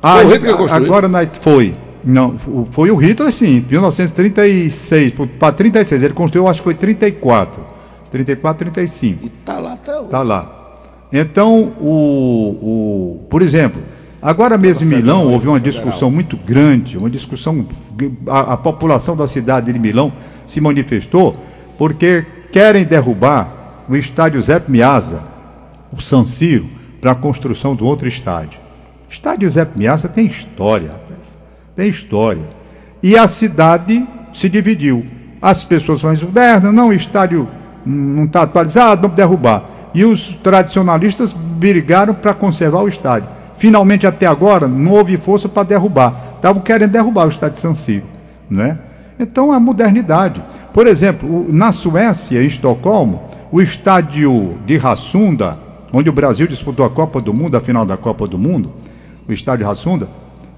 Foi 0.00 0.24
o 0.24 0.28
Hitler 0.30 0.52
que 0.52 0.58
construiu? 0.58 0.86
Agora 0.86 1.06
na, 1.08 1.26
foi. 1.38 1.74
Não, 2.02 2.34
o- 2.46 2.64
foi 2.70 2.90
o 2.90 2.96
Hitler, 2.96 3.30
sim, 3.30 3.62
1936, 3.70 5.12
para 5.38 5.52
36. 5.52 6.02
Ele 6.02 6.14
construiu, 6.14 6.48
acho 6.48 6.60
que 6.60 6.64
foi 6.64 6.74
34. 6.74 7.62
34, 8.10 8.58
35. 8.58 9.18
E 9.24 9.26
está 9.26 9.58
lá 9.58 9.72
até 9.74 9.98
hoje. 9.98 10.08
Tá 10.08 10.22
lá. 10.22 10.53
Então, 11.16 11.72
o, 11.80 13.20
o, 13.20 13.26
por 13.30 13.40
exemplo, 13.40 13.80
agora 14.20 14.58
mesmo 14.58 14.84
em 14.84 14.96
Milão 14.96 15.30
houve 15.30 15.46
uma 15.46 15.60
discussão 15.60 16.10
muito 16.10 16.36
grande, 16.36 16.98
uma 16.98 17.08
discussão, 17.08 17.64
a, 18.26 18.54
a 18.54 18.56
população 18.56 19.14
da 19.14 19.28
cidade 19.28 19.72
de 19.72 19.78
Milão 19.78 20.12
se 20.44 20.60
manifestou 20.60 21.32
porque 21.78 22.26
querem 22.50 22.84
derrubar 22.84 23.84
o 23.88 23.94
estádio 23.94 24.42
Zé 24.42 24.60
Miasa, 24.66 25.22
o 25.92 26.02
San 26.02 26.24
Siro, 26.24 26.66
para 27.00 27.12
a 27.12 27.14
construção 27.14 27.76
do 27.76 27.86
outro 27.86 28.08
estádio. 28.08 28.58
O 29.08 29.12
estádio 29.12 29.48
Zé 29.48 29.68
Miasa 29.76 30.08
tem 30.08 30.26
história, 30.26 30.88
rapaz. 30.88 31.38
Tem 31.76 31.88
história. 31.88 32.42
E 33.00 33.16
a 33.16 33.28
cidade 33.28 34.04
se 34.32 34.48
dividiu. 34.48 35.06
As 35.40 35.62
pessoas 35.62 36.02
mais 36.02 36.20
modernas, 36.20 36.72
não, 36.72 36.88
o 36.88 36.92
estádio 36.92 37.46
não 37.86 38.24
está 38.24 38.42
atualizado, 38.42 39.02
vamos 39.02 39.16
derrubar. 39.16 39.73
E 39.94 40.04
os 40.04 40.34
tradicionalistas 40.42 41.32
brigaram 41.32 42.12
para 42.14 42.34
conservar 42.34 42.82
o 42.82 42.88
estádio. 42.88 43.28
Finalmente, 43.56 44.06
até 44.06 44.26
agora, 44.26 44.66
não 44.66 44.92
houve 44.92 45.16
força 45.16 45.48
para 45.48 45.62
derrubar. 45.62 46.34
Estavam 46.36 46.60
querendo 46.60 46.90
derrubar 46.90 47.26
o 47.26 47.28
estádio 47.28 47.54
de 47.54 47.60
San 47.60 47.74
Siro. 47.74 48.04
Não 48.50 48.64
é? 48.64 48.76
Então, 49.18 49.52
a 49.52 49.60
modernidade. 49.60 50.42
Por 50.72 50.86
exemplo, 50.86 51.46
na 51.48 51.70
Suécia, 51.70 52.42
em 52.42 52.46
Estocolmo, 52.46 53.22
o 53.52 53.60
estádio 53.62 54.58
de 54.66 54.76
Rassunda, 54.76 55.58
onde 55.92 56.10
o 56.10 56.12
Brasil 56.12 56.46
disputou 56.46 56.84
a 56.84 56.90
Copa 56.90 57.20
do 57.20 57.32
Mundo, 57.32 57.56
a 57.56 57.60
final 57.60 57.86
da 57.86 57.96
Copa 57.96 58.26
do 58.26 58.36
Mundo, 58.36 58.72
o 59.28 59.32
estádio 59.32 59.64
Rassunda, 59.64 60.08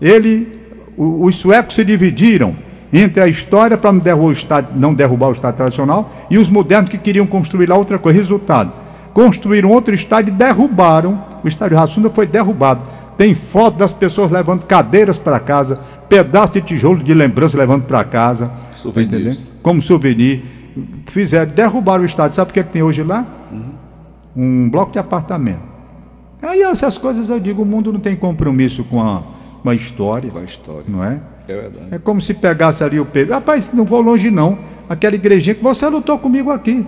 ele, 0.01 0.59
os 0.96 1.37
suecos 1.37 1.75
se 1.75 1.85
dividiram 1.85 2.57
entre 2.92 3.22
a 3.22 3.29
história 3.29 3.77
para 3.77 3.92
não 3.92 3.99
derrubar, 4.01 4.29
o 4.29 4.33
estádio, 4.33 4.70
não 4.77 4.94
derrubar 4.94 5.29
o 5.29 5.33
estádio 5.33 5.59
tradicional 5.59 6.11
e 6.31 6.38
os 6.38 6.49
modernos 6.49 6.90
que 6.90 6.96
queriam 6.96 7.27
construir 7.27 7.68
lá 7.68 7.77
outra 7.77 7.99
coisa. 7.99 8.18
Resultado, 8.18 8.72
construíram 9.16 9.70
outro 9.70 9.94
estádio 9.94 10.31
e 10.31 10.37
derrubaram. 10.37 11.24
O 11.42 11.48
estádio 11.48 11.79
Rassunda 11.79 12.11
foi 12.11 12.26
derrubado. 12.26 12.83
Tem 13.16 13.35
foto 13.35 13.79
das 13.79 13.90
pessoas 13.90 14.31
levando 14.31 14.66
cadeiras 14.66 15.16
para 15.16 15.40
casa, 15.40 15.81
pedaço 16.07 16.52
de 16.52 16.61
tijolo 16.61 17.02
de 17.02 17.14
lembrança 17.14 17.57
levando 17.57 17.85
para 17.85 18.05
casa. 18.05 18.48
Tá 18.48 18.74
Souvenirs. 18.74 19.50
Como 19.62 19.81
souvenir. 19.81 20.42
Fizeram, 21.07 21.50
derrubaram 21.50 22.02
o 22.02 22.05
estádio. 22.05 22.37
Sabe 22.37 22.50
o 22.50 22.52
que, 22.52 22.61
é 22.61 22.62
que 22.62 22.70
tem 22.70 22.83
hoje 22.83 23.02
lá? 23.02 23.26
Um 24.37 24.68
bloco 24.68 24.92
de 24.92 24.98
apartamento. 24.98 25.62
Aí 26.42 26.61
essas 26.61 26.98
coisas 26.98 27.31
eu 27.31 27.40
digo, 27.40 27.62
o 27.62 27.66
mundo 27.66 27.90
não 27.94 28.00
tem 28.00 28.14
compromisso 28.14 28.85
com 28.85 29.00
a, 29.00 29.22
com 29.62 29.70
a 29.70 29.74
história, 29.74 30.31
Com 30.31 30.40
a 30.40 30.44
história. 30.44 30.85
não 30.87 31.02
é? 31.02 31.18
É 31.48 31.55
verdade. 31.55 31.87
É 31.90 31.98
como 31.98 32.20
se 32.20 32.35
pegasse 32.35 32.85
ali 32.85 33.00
o 33.00 33.07
Pedro. 33.07 33.33
Rapaz, 33.33 33.72
não 33.72 33.87
vou 33.87 34.02
longe 34.02 34.31
não. 34.31 34.59
Aquela 34.87 35.14
igrejinha 35.14 35.55
que 35.55 35.62
você 35.62 35.88
lutou 35.88 36.18
comigo 36.18 36.50
aqui. 36.50 36.87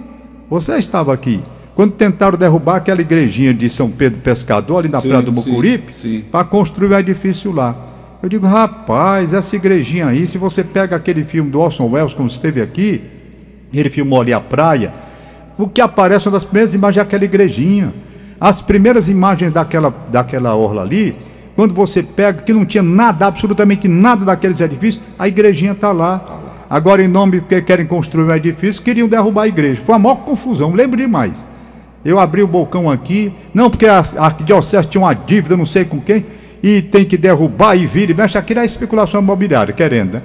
Você 0.51 0.77
estava 0.77 1.15
aqui. 1.15 1.43
Quando 1.79 1.93
tentaram 1.93 2.37
derrubar 2.37 2.75
aquela 2.75 3.01
igrejinha 3.01 3.55
de 3.55 3.71
São 3.71 3.89
Pedro 3.89 4.19
Pescador, 4.19 4.79
ali 4.79 4.89
na 4.89 4.99
Sim, 4.99 5.11
Praia 5.11 5.23
do 5.23 5.33
Mucuripe, 5.33 6.25
para 6.29 6.45
construir 6.45 6.89
o 6.89 6.99
edifício 6.99 7.53
lá. 7.53 7.77
Eu 8.21 8.29
digo, 8.29 8.49
rapaz, 8.49 9.33
essa 9.33 9.55
igrejinha 9.55 10.09
aí, 10.09 10.27
se 10.27 10.39
você 10.39 10.65
pega 10.65 10.97
aquele 10.97 11.23
filme 11.23 11.49
do 11.49 11.61
Orson 11.61 11.89
Welles, 11.89 12.15
como 12.15 12.27
esteve 12.27 12.61
aqui, 12.61 13.01
ele 13.73 13.89
filmou 13.91 14.21
ali 14.21 14.33
a 14.33 14.41
praia, 14.41 14.93
o 15.57 15.69
que 15.69 15.81
aparece 15.81 16.27
uma 16.27 16.33
das 16.33 16.43
primeiras 16.43 16.75
imagens 16.75 16.99
é 16.99 17.01
aquela 17.01 17.25
igrejinha. 17.25 17.95
As 18.41 18.61
primeiras 18.61 19.09
imagens 19.09 19.53
daquela, 19.53 19.95
daquela 20.11 20.57
orla 20.57 20.83
ali, 20.83 21.15
quando 21.55 21.75
você 21.75 22.03
pega, 22.03 22.43
que 22.43 22.53
não 22.53 22.67
tinha 22.67 22.83
nada, 22.83 23.25
absolutamente 23.25 23.87
nada 23.87 24.25
daqueles 24.25 24.61
edifícios, 24.61 25.01
a 25.17 25.29
igrejinha 25.29 25.71
está 25.71 25.93
lá. 25.93 26.25
Agora, 26.69 27.05
em 27.05 27.09
nome 27.09 27.41
que 27.41 27.63
querem 27.63 27.87
construir 27.87 28.25
um 28.25 28.35
edifício, 28.35 28.83
queriam 28.83 29.07
derrubar 29.07 29.43
a 29.43 29.47
igreja. 29.47 29.81
Foi 29.81 29.95
a 29.95 29.99
maior 30.01 30.17
confusão, 30.17 30.73
lembro 30.73 30.97
demais. 30.97 31.47
Eu 32.05 32.19
abri 32.19 32.43
o 32.43 32.47
balcão 32.47 32.89
aqui, 32.91 33.33
não, 33.53 33.69
porque 33.69 33.87
a 33.87 34.03
a 34.17 34.27
arquidiocese 34.27 34.89
tinha 34.89 35.03
uma 35.03 35.15
dívida, 35.15 35.57
não 35.57 35.67
sei 35.67 35.85
com 35.85 36.01
quem, 36.01 36.25
e 36.63 36.81
tem 36.83 37.05
que 37.05 37.17
derrubar 37.17 37.77
e 37.77 37.87
vir 37.87 38.11
e 38.11 38.15
mexe. 38.15 38.39
Aquilo 38.39 38.61
é 38.61 38.65
especulação 38.65 39.21
imobiliária, 39.21 39.73
querendo, 39.73 40.15
né? 40.15 40.23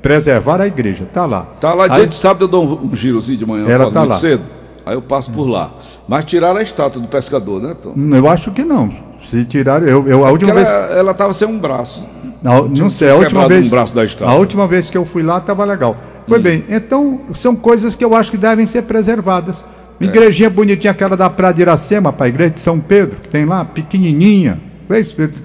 Preservar 0.00 0.60
a 0.60 0.66
igreja, 0.66 1.08
tá 1.12 1.26
lá. 1.26 1.42
Tá 1.60 1.74
lá, 1.74 1.88
dia 1.88 2.06
de 2.06 2.14
sábado 2.14 2.44
eu 2.44 2.48
dou 2.48 2.80
um, 2.84 2.94
girozinho 2.94 3.38
de 3.38 3.46
manhã, 3.46 3.68
Ela 3.68 3.90
tá 3.90 4.04
lá. 4.04 4.16
cedo. 4.16 4.44
Aí 4.84 4.94
eu 4.94 5.02
passo 5.02 5.32
por 5.32 5.48
lá. 5.48 5.72
Mas 6.06 6.24
tiraram 6.24 6.58
a 6.58 6.62
estátua 6.62 7.02
do 7.02 7.08
pescador, 7.08 7.60
né, 7.60 7.74
Tom? 7.74 7.92
Eu 8.14 8.28
acho 8.28 8.52
que 8.52 8.62
não. 8.62 8.88
Se 9.28 9.44
tiraram, 9.44 9.84
eu, 9.84 10.06
eu 10.06 10.24
a 10.24 10.30
última 10.30 10.52
Porque 10.52 10.64
vez. 10.64 10.68
ela, 10.68 10.98
ela 10.98 11.14
tava 11.14 11.32
sem 11.32 11.48
um 11.48 11.58
braço. 11.58 12.06
Não, 12.40 12.68
não 12.68 12.88
sei, 12.88 13.10
a 13.10 13.16
última 13.16 13.48
vez. 13.48 13.66
um 13.66 13.70
braço 13.70 13.94
da 13.94 14.04
estátua. 14.04 14.32
a 14.32 14.36
última 14.36 14.68
vez 14.68 14.88
que 14.88 14.96
eu 14.96 15.04
fui 15.04 15.24
lá 15.24 15.38
estava 15.38 15.64
legal. 15.64 15.96
Pois 16.28 16.40
bem, 16.40 16.64
então 16.68 17.22
são 17.34 17.56
coisas 17.56 17.96
que 17.96 18.04
eu 18.04 18.14
acho 18.14 18.30
que 18.30 18.36
devem 18.36 18.66
ser 18.66 18.82
preservadas. 18.82 19.64
Uma 20.00 20.08
Igrejinha 20.10 20.50
bonitinha, 20.50 20.90
aquela 20.90 21.16
da 21.16 21.30
Praia 21.30 21.54
de 21.54 21.62
Iracema, 21.62 22.12
para 22.12 22.26
a 22.26 22.28
igreja 22.28 22.50
de 22.50 22.60
São 22.60 22.78
Pedro, 22.78 23.16
que 23.20 23.28
tem 23.28 23.44
lá, 23.44 23.64
pequenininha. 23.64 24.60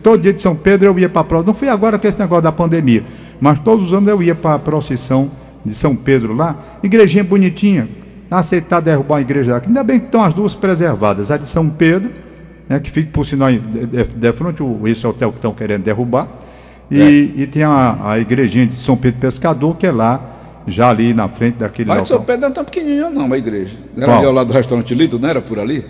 Todo 0.03 0.21
dia 0.21 0.33
de 0.33 0.41
São 0.41 0.55
Pedro 0.55 0.87
eu 0.87 0.99
ia 0.99 1.09
para 1.09 1.21
a 1.21 1.23
prova. 1.23 1.45
Não 1.45 1.53
fui 1.53 1.69
agora 1.69 1.97
com 1.97 2.07
esse 2.07 2.19
negócio 2.19 2.43
da 2.43 2.51
pandemia, 2.51 3.03
mas 3.39 3.57
todos 3.59 3.87
os 3.87 3.93
anos 3.93 4.07
eu 4.09 4.21
ia 4.21 4.35
para 4.35 4.55
a 4.55 4.59
procissão 4.59 5.31
de 5.65 5.73
São 5.73 5.95
Pedro 5.95 6.35
lá. 6.35 6.55
Igrejinha 6.83 7.23
bonitinha. 7.23 7.87
Aceitar 8.29 8.79
derrubar 8.81 9.17
a 9.17 9.21
igreja 9.21 9.51
daqui. 9.51 9.67
Ainda 9.67 9.83
bem 9.83 9.99
que 9.99 10.05
estão 10.05 10.23
as 10.23 10.33
duas 10.33 10.55
preservadas. 10.55 11.31
A 11.31 11.37
de 11.37 11.45
São 11.47 11.69
Pedro, 11.69 12.09
né, 12.69 12.79
que 12.79 12.89
fica 12.89 13.09
por 13.11 13.25
sinal 13.25 13.51
de, 13.51 13.59
de, 13.59 14.03
de 14.05 14.31
frente, 14.31 14.63
o- 14.63 14.79
esse 14.87 15.05
hotel 15.05 15.31
que 15.31 15.37
estão 15.37 15.53
querendo 15.53 15.83
derrubar. 15.83 16.27
E, 16.89 17.33
e 17.35 17.47
tem 17.47 17.63
a, 17.63 17.97
a 18.03 18.19
igrejinha 18.19 18.67
de 18.67 18.77
São 18.77 18.95
Pedro 18.95 19.19
Pescador, 19.19 19.75
que 19.75 19.85
é 19.87 19.91
lá, 19.91 20.19
já 20.67 20.89
ali 20.89 21.13
na 21.13 21.27
frente 21.27 21.55
daquele 21.55 21.87
Mas 21.89 22.07
São 22.07 22.17
local. 22.17 22.25
Pedro 22.27 22.41
não 22.41 22.47
é 22.49 22.51
tão 22.51 22.65
pequenininho, 22.65 23.09
não, 23.09 23.31
a 23.33 23.37
igreja. 23.37 23.73
Era 23.97 24.05
Qual? 24.05 24.17
ali 24.17 24.25
ao 24.27 24.33
lado 24.33 24.47
do 24.47 24.53
restaurante 24.53 24.93
Lido, 24.93 25.19
não 25.19 25.29
era 25.29 25.41
por 25.41 25.59
ali? 25.59 25.85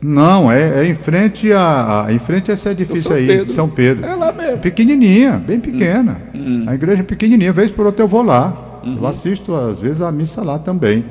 Não, 0.00 0.50
é, 0.50 0.84
é 0.84 0.86
em 0.88 0.94
frente 0.96 1.52
a, 1.52 2.06
a- 2.06 2.12
em 2.12 2.18
frente 2.18 2.50
a 2.50 2.54
esse 2.54 2.68
edifício 2.68 3.04
São 3.04 3.16
aí, 3.16 3.26
Pedro. 3.26 3.48
São 3.52 3.68
Pedro. 3.68 4.04
É 4.04 4.14
lá 4.14 4.32
mesmo. 4.32 4.58
Pequenininha, 4.58 5.32
bem 5.46 5.60
pequena. 5.60 6.20
Hum. 6.34 6.64
A 6.66 6.74
igreja 6.74 7.00
é 7.00 7.04
pequenininha, 7.04 7.52
vez 7.52 7.70
por 7.70 7.86
outra 7.86 8.02
eu 8.02 8.08
vou 8.08 8.22
lá. 8.22 8.80
Uhum. 8.84 8.98
Eu 9.00 9.06
assisto 9.06 9.54
às 9.54 9.78
vezes 9.80 10.00
a 10.00 10.10
missa 10.10 10.42
lá 10.42 10.58
também. 10.58 11.04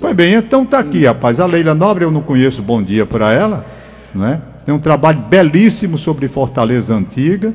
Pois 0.00 0.16
bem, 0.16 0.34
então 0.34 0.64
tá 0.64 0.78
aqui, 0.78 1.04
rapaz. 1.04 1.40
A 1.40 1.44
Leila 1.46 1.74
Nobre 1.74 2.04
eu 2.04 2.10
não 2.10 2.22
conheço, 2.22 2.62
bom 2.62 2.82
dia 2.82 3.04
para 3.04 3.32
ela, 3.32 3.66
né? 4.14 4.40
Tem 4.64 4.74
um 4.74 4.78
trabalho 4.78 5.20
belíssimo 5.20 5.98
sobre 5.98 6.26
Fortaleza 6.28 6.94
Antiga, 6.94 7.52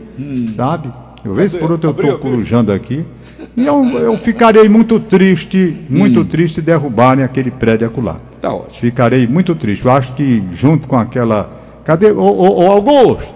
sabe? 0.48 0.92
Eu 1.26 1.34
vez 1.34 1.54
por 1.56 1.72
outra 1.72 1.90
eu 1.90 1.94
Hum. 1.94 2.00
Estou 2.02 2.20
corujando 2.20 2.72
aqui. 2.72 3.04
E 3.56 3.66
eu, 3.66 3.84
eu 4.00 4.18
ficarei 4.18 4.68
muito 4.70 5.00
triste, 5.00 5.78
muito 5.90 6.22
Hum. 6.22 6.26
triste 6.26 6.62
derrubarem 6.62 7.24
aquele 7.24 7.52
prédio 7.52 7.88
acolá. 7.88 8.18
Tá 8.42 8.54
ótimo. 8.54 8.74
Ficarei 8.74 9.26
muito 9.28 9.56
triste. 9.56 9.86
Eu 9.86 9.92
acho 9.92 10.14
que 10.14 10.44
junto 10.54 10.88
com 10.88 10.98
aquela. 10.98 11.50
Cadê? 11.86 12.12
Ô, 12.12 12.22
ô, 12.22 12.66
ô, 12.66 12.72
Augusto! 12.72 13.34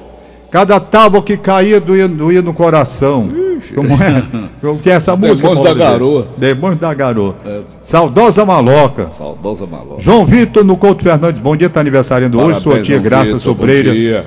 Cada 0.49 0.79
tábua 0.79 1.21
que 1.21 1.35
caía 1.35 1.79
doía, 1.79 2.07
doía 2.07 2.41
no 2.41 2.53
coração. 2.53 3.29
Como 3.75 3.93
é? 4.01 4.23
Como 4.61 4.79
que 4.79 4.89
é 4.89 4.93
essa 4.93 5.13
música? 5.15 5.49
Demônios 5.49 5.75
da? 5.77 5.85
Garoa. 5.91 6.27
Demônios 6.37 6.79
da 6.79 6.93
Garoa. 6.93 7.35
Saudosa 7.83 8.45
Maloca. 8.45 9.07
Saudosa 9.07 9.65
maloca. 9.65 9.99
João 10.01 10.25
Vitor 10.25 10.63
no 10.63 10.77
Couto 10.77 11.03
Fernandes, 11.03 11.41
bom 11.41 11.55
dia, 11.55 11.67
está 11.67 11.81
aniversariando 11.81 12.39
hoje. 12.39 12.61
Sua 12.61 12.73
Parabéns, 12.75 12.87
tia 12.87 12.95
João 12.95 13.03
Graça 13.03 13.25
Vitor, 13.25 13.39
Sobreira, 13.41 13.89
Bom 13.89 13.95
dia. 13.95 14.25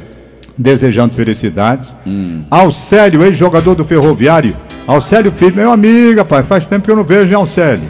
desejando 0.59 1.15
felicidades. 1.15 1.97
Hum. 2.07 2.43
Alcélio, 2.51 3.25
ex-jogador 3.25 3.75
do 3.75 3.85
Ferroviário. 3.85 4.55
Alcélio 4.91 5.31
Pires, 5.31 5.55
meu 5.55 5.71
amigo, 5.71 6.19
rapaz, 6.19 6.45
faz 6.49 6.67
tempo 6.67 6.85
que 6.85 6.91
eu 6.91 6.97
não 6.97 7.05
vejo, 7.05 7.29
hein, 7.29 7.37
Alcélio? 7.37 7.89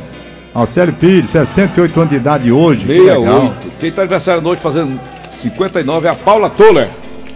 Alcélio 0.53 0.93
Pires, 0.93 1.31
68 1.31 1.99
anos 1.99 2.11
de 2.11 2.17
idade 2.17 2.53
hoje. 2.53 2.85
que 2.85 2.93
legal. 2.93 3.55
68. 3.55 3.73
Quem 3.79 3.91
tá 3.91 4.03
aniversário 4.03 4.47
hoje 4.47 4.61
fazendo 4.61 5.01
59 5.31 6.07
é 6.07 6.11
a 6.11 6.15
Paula 6.15 6.51
Toller. 6.51 6.91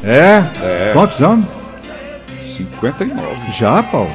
É? 0.05 0.44
É. 0.62 0.90
Quantos 0.92 1.18
anos? 1.22 1.46
59. 2.42 3.24
Já, 3.55 3.83
Paulo? 3.85 4.11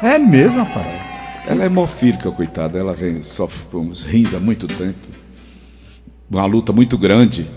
É 0.00 0.20
mesmo, 0.20 0.58
rapaz. 0.58 0.86
Ela 1.48 1.64
é 1.64 1.66
hemofílica, 1.66 2.30
coitada. 2.30 2.78
Ela 2.78 2.94
vem, 2.94 3.20
sofre 3.22 3.66
com 3.72 3.88
os 3.88 4.04
rins 4.04 4.32
há 4.32 4.38
muito 4.38 4.68
tempo. 4.68 5.08
Uma 6.30 6.46
luta 6.46 6.72
muito 6.72 6.96
grande. 6.96 7.50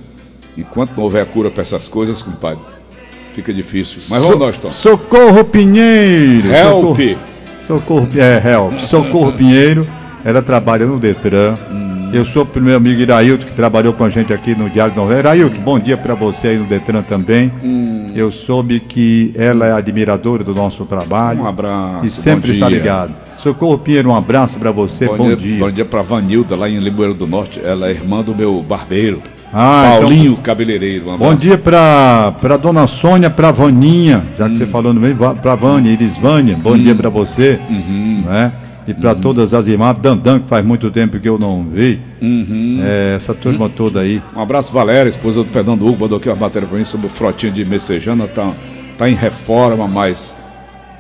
Enquanto 0.58 0.98
não 0.98 1.04
houver 1.04 1.24
cura 1.28 1.52
para 1.52 1.62
essas 1.62 1.88
coisas, 1.88 2.24
compadre, 2.24 2.64
fica 3.34 3.54
difícil. 3.54 4.02
Mas 4.10 4.24
vamos 4.24 4.40
nós, 4.40 4.58
Tom. 4.58 4.72
Socorro 4.72 5.44
Pinheiro. 5.44 6.48
Help! 6.52 6.98
Socorro, 6.98 7.35
Socorro, 7.66 8.08
é, 8.16 8.42
help. 8.48 8.80
Socorro 8.80 9.34
Pinheiro. 9.34 9.88
Ela 10.24 10.42
trabalha 10.42 10.86
no 10.86 11.00
Detran. 11.00 11.56
Eu 12.14 12.24
sou 12.24 12.48
o 12.56 12.60
meu 12.60 12.78
amigo 12.78 13.02
Irailton, 13.02 13.46
que 13.46 13.52
trabalhou 13.54 13.92
com 13.92 14.04
a 14.04 14.10
gente 14.10 14.32
aqui 14.32 14.56
no 14.56 14.70
Diário 14.70 14.94
do 14.94 14.98
Nordeste. 14.98 15.22
Irailton, 15.22 15.62
bom 15.62 15.80
dia 15.80 15.98
para 15.98 16.14
você 16.14 16.50
aí 16.50 16.58
no 16.58 16.66
Detran 16.66 17.02
também. 17.02 17.52
Eu 18.16 18.32
soube 18.32 18.80
que 18.80 19.34
ela 19.36 19.66
é 19.66 19.72
admiradora 19.72 20.44
do 20.44 20.54
nosso 20.54 20.86
trabalho. 20.86 21.42
Um 21.42 21.48
abraço, 21.48 22.06
E 22.06 22.10
sempre 22.10 22.50
bom 22.50 22.54
está 22.54 22.70
dia. 22.70 22.78
ligado. 22.78 23.14
Socorro 23.38 23.78
Pinheiro, 23.80 24.10
um 24.10 24.16
abraço 24.16 24.60
para 24.60 24.72
você. 24.72 25.08
Bom, 25.08 25.36
dia. 25.36 25.60
Bom 25.60 25.72
dia 25.72 25.86
para 25.86 26.02
Vanilda, 26.02 26.56
lá 26.56 26.70
em 26.70 26.80
Limoeiro 26.80 27.14
do 27.14 27.28
Norte. 27.28 27.60
Ela 27.64 27.88
é 27.88 27.92
irmã 27.92 28.24
do 28.24 28.34
meu 28.34 28.62
barbeiro. 28.62 29.22
Ah, 29.54 29.94
então- 29.96 30.02
Paulinho 30.04 30.38
Cabeleireiro. 30.38 31.10
Um 31.12 31.18
Bom 31.18 31.34
dia 31.36 31.58
para 31.58 32.58
dona 32.62 32.88
Sônia, 32.88 33.30
para 33.30 33.52
Vaninha, 33.52 34.24
já 34.38 34.46
Hum. 34.46 34.50
que 34.50 34.58
você 34.58 34.66
falou 34.68 34.94
no 34.94 35.00
meio, 35.00 35.16
para 35.16 35.56
Vânia, 35.56 35.92
Irisvânia, 35.92 36.58
bom 36.62 36.78
dia 36.78 36.94
para 36.94 37.10
você, 37.10 37.60
Uhum. 37.70 38.24
né? 38.26 38.52
E 38.88 38.94
para 38.94 39.16
todas 39.16 39.54
as 39.54 39.66
irmãs, 39.66 39.98
Dandan, 39.98 40.40
que 40.40 40.48
faz 40.48 40.64
muito 40.64 40.92
tempo 40.92 41.20
que 41.20 41.28
eu 41.28 41.40
não 41.40 41.66
vi, 41.74 42.00
Uhum. 42.22 42.82
é, 42.84 43.16
essa 43.16 43.34
turma 43.34 43.68
toda 43.70 44.02
aí. 44.02 44.22
Um 44.36 44.40
abraço, 44.42 44.72
Valéria, 44.72 45.10
esposa 45.10 45.44
do 45.44 45.50
Fernando 45.50 45.88
Hugo, 45.88 46.02
mandou 46.02 46.18
aqui 46.20 46.30
uma 46.30 46.36
matéria 46.36 46.68
para 46.68 46.78
mim 46.78 46.84
sobre 46.84 47.08
o 47.08 47.10
Frotinho 47.10 47.52
de 47.54 47.66
Messejana. 47.66 48.28
Tá, 48.28 48.52
tá 48.98 49.10
em 49.10 49.16
reforma, 49.16 49.88
mas 49.88 50.38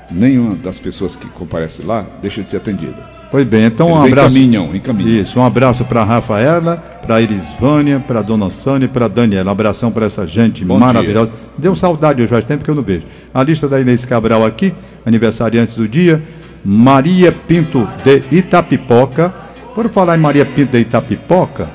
nenhuma 0.10 0.56
das 0.56 0.80
pessoas 0.80 1.16
que 1.16 1.28
comparecem 1.28 1.86
lá 1.86 2.06
deixa 2.22 2.42
de 2.42 2.50
ser 2.50 2.58
atendida. 2.58 3.15
Pois 3.32 3.46
bem, 3.46 3.66
então 3.66 3.88
um 3.88 3.92
Eles 3.92 4.04
abraço. 4.06 4.28
encaminham, 4.38 4.76
encaminham. 4.76 5.22
Isso, 5.22 5.40
um 5.40 5.44
abraço 5.44 5.84
para 5.84 6.04
Rafaela, 6.04 6.78
para 7.06 7.22
Irisvânia, 7.22 8.00
para 8.00 8.22
dona 8.22 8.50
Sônia 8.50 8.86
e 8.86 8.88
para 8.88 9.08
Daniela. 9.08 9.50
Um 9.50 9.52
abração 9.52 9.92
para 9.92 10.06
essa 10.06 10.26
gente 10.26 10.64
Bom 10.64 10.80
maravilhosa. 10.80 11.32
Deu 11.58 11.76
saudade 11.76 12.22
hoje, 12.22 12.30
faz 12.30 12.46
tempo 12.46 12.64
que 12.64 12.70
eu 12.70 12.76
não 12.76 12.84
vejo. 12.84 13.06
A 13.34 13.44
lista 13.44 13.68
da 13.68 13.80
Inês 13.80 14.06
Cabral 14.06 14.46
aqui, 14.46 14.74
aniversariante 15.06 15.76
do 15.78 15.88
dia, 15.88 16.22
Maria 16.64 17.32
Pinto 17.32 17.88
de 18.04 18.24
Itapipoca. 18.32 19.34
Por 19.74 19.90
falar 19.90 20.18
em 20.18 20.22
Maria 20.22 20.46
Pinto 20.46 20.72
de 20.72 20.80
Itapipoca, 20.80 21.70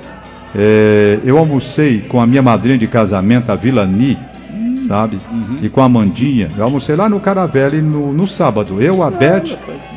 é, 0.54 1.18
eu 1.24 1.36
almocei 1.36 2.00
com 2.00 2.20
a 2.20 2.26
minha 2.26 2.40
madrinha 2.40 2.78
de 2.78 2.86
casamento, 2.86 3.50
a 3.52 3.54
Vilani, 3.54 4.16
sabe? 4.86 5.20
E 5.62 5.68
com 5.68 5.80
a 5.80 5.88
Mandinha. 5.88 6.50
Eu 6.56 6.64
almocei 6.64 6.96
lá 6.96 7.08
no 7.08 7.20
Caravelle 7.20 7.80
no, 7.80 8.12
no 8.12 8.26
sábado. 8.26 8.80
Eu, 8.80 9.02
a 9.02 9.10
Beth, 9.10 9.56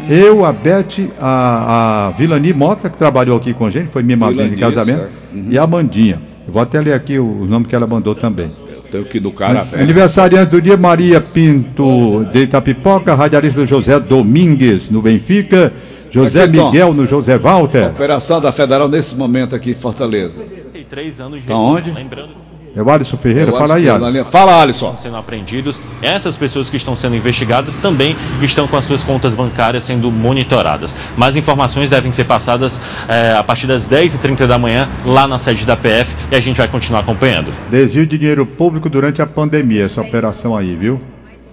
eu, 0.10 0.46
a 0.46 0.52
Beth, 0.52 1.10
a, 1.20 2.08
a 2.08 2.12
Vilani 2.12 2.54
Mota, 2.54 2.90
que 2.90 2.98
trabalhou 2.98 3.38
aqui 3.38 3.54
com 3.54 3.66
a 3.66 3.70
gente, 3.70 3.90
foi 3.90 4.04
minha 4.04 4.18
madrinha 4.18 4.50
de 4.50 4.58
casamento, 4.58 5.00
certo. 5.00 5.14
Uhum. 5.34 5.48
e 5.50 5.58
a 5.58 5.66
Mandinha. 5.66 6.22
Eu 6.46 6.54
vou 6.54 6.62
até 6.62 6.80
ler 6.80 6.94
aqui 6.94 7.18
o, 7.18 7.46
nome 7.46 7.66
que 7.66 7.76
ela 7.76 7.88
mandou 7.88 8.14
também. 8.14 8.52
Eu 8.68 8.84
tenho 8.84 9.06
que 9.06 9.18
ir 9.18 9.22
no 9.22 9.32
cara, 9.32 9.64
velho. 9.64 9.84
Aniversariante 9.84 10.52
do 10.52 10.62
dia, 10.62 10.76
Maria 10.76 11.22
Pinto 11.22 12.26
de 12.32 12.44
Itapipoca, 12.44 13.16
radialista 13.16 13.66
José 13.66 14.00
Domingues, 14.00 14.90
no 14.90 15.02
Benfica, 15.02 15.72
José 16.12 16.44
Aqui, 16.44 16.58
Tom. 16.58 16.66
Miguel, 16.66 16.94
no 16.94 17.08
José 17.08 17.38
Walter. 17.38 17.88
Operação 17.88 18.40
da 18.40 18.52
Federal 18.52 18.88
nesse 18.88 19.16
momento 19.16 19.56
aqui 19.56 19.72
em 19.72 19.76
Fortaleza. 19.76 20.42
33 20.74 21.20
anos 21.20 21.42
de 21.42 21.48
Tá 21.48 21.56
onde? 21.56 21.92
Lembrando 21.92 22.53
É 22.76 22.82
o 22.82 22.90
Alisson 22.90 23.18
Ferreira, 23.18 23.52
Eu 23.52 23.58
fala 23.58 23.76
acho 23.76 23.84
aí, 23.84 23.90
Alisson. 23.90 24.26
Fala, 24.26 24.62
Alisson. 24.62 24.98
sendo 24.98 25.16
apreendidos, 25.18 25.80
essas 26.02 26.36
pessoas 26.36 26.70
que 26.70 26.78
estão 26.78 26.96
sendo 26.96 27.16
investigadas 27.16 27.78
também 27.78 28.16
estão 28.42 28.68
com 28.68 28.76
as 28.76 28.86
suas 28.86 29.04
contas 29.04 29.36
bancárias 29.36 29.84
sendo 29.84 30.12
monitoradas. 30.12 30.96
Mais 31.16 31.36
informações 31.36 31.92
devem 31.92 32.12
ser 32.12 32.24
passadas 32.24 32.82
eh, 33.08 33.36
a 33.38 33.44
partir 33.44 33.68
das 33.68 33.86
10h30 33.88 34.48
da 34.48 34.58
manhã 34.58 34.90
lá 35.06 35.28
na 35.28 35.38
sede 35.38 35.66
da 35.66 35.78
PF 35.78 36.16
e 36.32 36.36
a 36.36 36.40
gente 36.40 36.58
vai 36.58 36.68
continuar 36.68 37.02
acompanhando. 37.02 37.54
Desvio 37.70 38.08
de 38.08 38.18
dinheiro 38.18 38.46
público 38.46 38.90
durante 38.90 39.22
a 39.22 39.28
pandemia, 39.28 39.86
essa 39.86 40.02
operação 40.02 40.58
aí, 40.58 40.76
viu? 40.76 41.00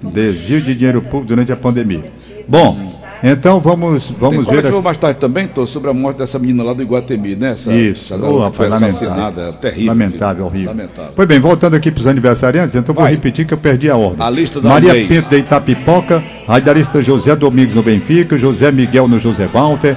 Desvio 0.03 0.63
de 0.63 0.75
dinheiro 0.75 1.03
público 1.03 1.27
durante 1.27 1.53
a 1.53 1.57
pandemia. 1.57 2.11
Bom, 2.49 3.00
então 3.23 3.61
vamos, 3.61 4.09
Tem 4.09 4.17
vamos 4.19 4.39
ver 4.39 4.45
coletivo 4.47 4.77
aqui. 4.77 4.85
mais 4.85 4.97
tarde 4.97 5.19
também, 5.19 5.47
tô, 5.47 5.67
sobre 5.67 5.91
a 5.91 5.95
morte 5.95 6.17
dessa 6.19 6.39
menina 6.39 6.63
lá 6.63 6.73
do 6.73 6.83
Iguatemi, 6.83 7.37
né? 7.37 7.51
Essa, 7.53 7.73
Isso, 7.73 8.13
essa 8.15 8.23
garota 8.23 8.53
foi 8.53 8.69
lamentável. 8.69 9.49
é 9.49 9.53
terrível. 9.53 9.87
Lamentável, 9.89 10.45
horrível. 10.47 10.69
Lamentável. 10.71 11.13
Pois 11.15 11.29
bem, 11.29 11.39
voltando 11.41 11.75
aqui 11.77 11.91
para 11.91 12.01
os 12.01 12.07
aniversariantes, 12.07 12.75
então 12.75 12.95
vou 12.95 13.05
Vai. 13.05 13.13
repetir 13.13 13.47
que 13.47 13.53
eu 13.55 13.59
perdi 13.59 13.91
a 13.91 13.97
ordem. 13.97 14.25
A 14.27 14.31
lista 14.31 14.61
da 14.61 14.69
Maria 14.71 14.93
vez. 14.93 15.09
Pinto 15.09 15.29
de 15.29 15.37
Itapipoca, 15.39 16.23
radialista 16.47 17.03
José 17.03 17.37
Domingos 17.37 17.75
no 17.75 17.83
Benfica, 17.83 18.39
José 18.39 18.73
Miguel 18.73 19.07
no 19.09 19.19
José 19.19 19.47
Walter, 19.47 19.97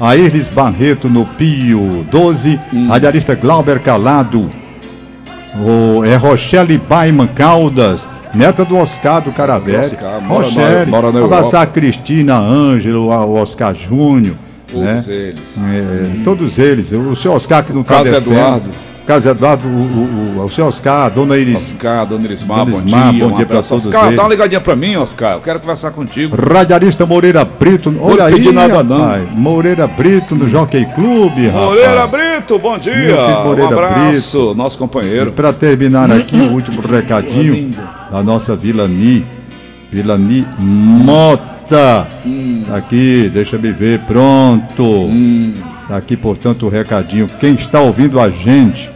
a 0.00 0.16
Irlis 0.16 0.48
Barreto 0.48 1.08
no 1.08 1.24
Pio 1.24 2.04
12, 2.10 2.58
Hum. 2.72 2.88
radialista 2.88 3.34
Glauber 3.36 3.78
Calado, 3.78 4.50
o, 5.56 6.04
é 6.04 6.16
Rochelle 6.16 6.76
Baiman 6.78 7.28
Caldas, 7.28 8.08
neta 8.34 8.64
do 8.64 8.76
Oscar 8.76 9.22
do 9.22 9.32
Caravelli. 9.32 9.96
Rochelle, 10.26 10.90
mora 10.90 11.12
na 11.12 11.20
Europa. 11.20 11.66
Cristina, 11.66 12.38
Ângelo, 12.38 13.08
o 13.08 13.34
Oscar 13.34 13.74
Júnior. 13.74 14.36
Todos 14.70 15.06
né? 15.06 15.14
eles. 15.14 15.58
É, 15.58 16.24
Todos 16.24 16.58
eles. 16.58 16.92
O 16.92 17.14
seu 17.14 17.32
Oscar 17.32 17.64
que 17.64 17.72
não 17.72 17.82
está 17.82 18.02
descendo. 18.02 18.32
Eduardo. 18.32 18.70
Carlos 19.06 19.26
Eduardo, 19.26 19.68
o, 19.68 19.70
o, 19.70 20.40
o, 20.40 20.44
o 20.46 20.50
seu 20.50 20.64
Oscar, 20.64 21.04
a 21.04 21.08
dona 21.10 21.36
Iris. 21.36 21.56
Oscar, 21.56 22.06
dona 22.06 22.24
Irismar, 22.24 22.64
bom 22.64 22.80
dia. 22.80 23.28
Bom 23.28 23.36
dia 23.36 23.44
para 23.44 23.62
todos. 23.62 23.86
Oscar, 23.86 24.06
eles. 24.06 24.16
dá 24.16 24.22
uma 24.22 24.30
ligadinha 24.30 24.60
para 24.62 24.74
mim, 24.74 24.96
Oscar. 24.96 25.34
Eu 25.34 25.40
quero 25.40 25.60
conversar 25.60 25.90
contigo. 25.90 26.34
Radialista 26.34 27.04
Moreira 27.04 27.44
Brito. 27.44 27.94
Olha 28.00 28.30
não 28.30 28.36
aí, 28.36 28.52
nada, 28.52 28.76
rapaz. 28.82 29.30
Não. 29.30 29.36
Moreira 29.36 29.86
Brito 29.86 30.34
no 30.34 30.48
Jockey 30.48 30.86
Clube, 30.86 31.48
rapaz. 31.48 31.66
Moreira 31.66 32.06
Brito, 32.06 32.58
bom 32.58 32.78
dia. 32.78 33.42
Moreira 33.44 33.68
um 33.68 33.72
abraço, 33.74 34.38
Brito. 34.38 34.54
nosso 34.54 34.78
companheiro. 34.78 35.32
Para 35.32 35.52
terminar 35.52 36.10
aqui 36.10 36.36
o 36.36 36.52
último 36.52 36.80
recadinho 36.80 37.74
da 38.14 38.22
nossa 38.22 38.54
Vilani. 38.54 39.26
Vilani 39.90 40.46
Mota. 40.58 42.06
Hum. 42.24 42.64
Aqui, 42.72 43.28
deixa 43.32 43.58
me 43.58 43.72
ver, 43.72 44.00
pronto. 44.00 44.84
Hum. 44.84 45.54
Aqui, 45.90 46.16
portanto, 46.16 46.66
o 46.66 46.68
recadinho. 46.68 47.28
Quem 47.40 47.54
está 47.54 47.80
ouvindo 47.80 48.20
a 48.20 48.30
gente 48.30 48.94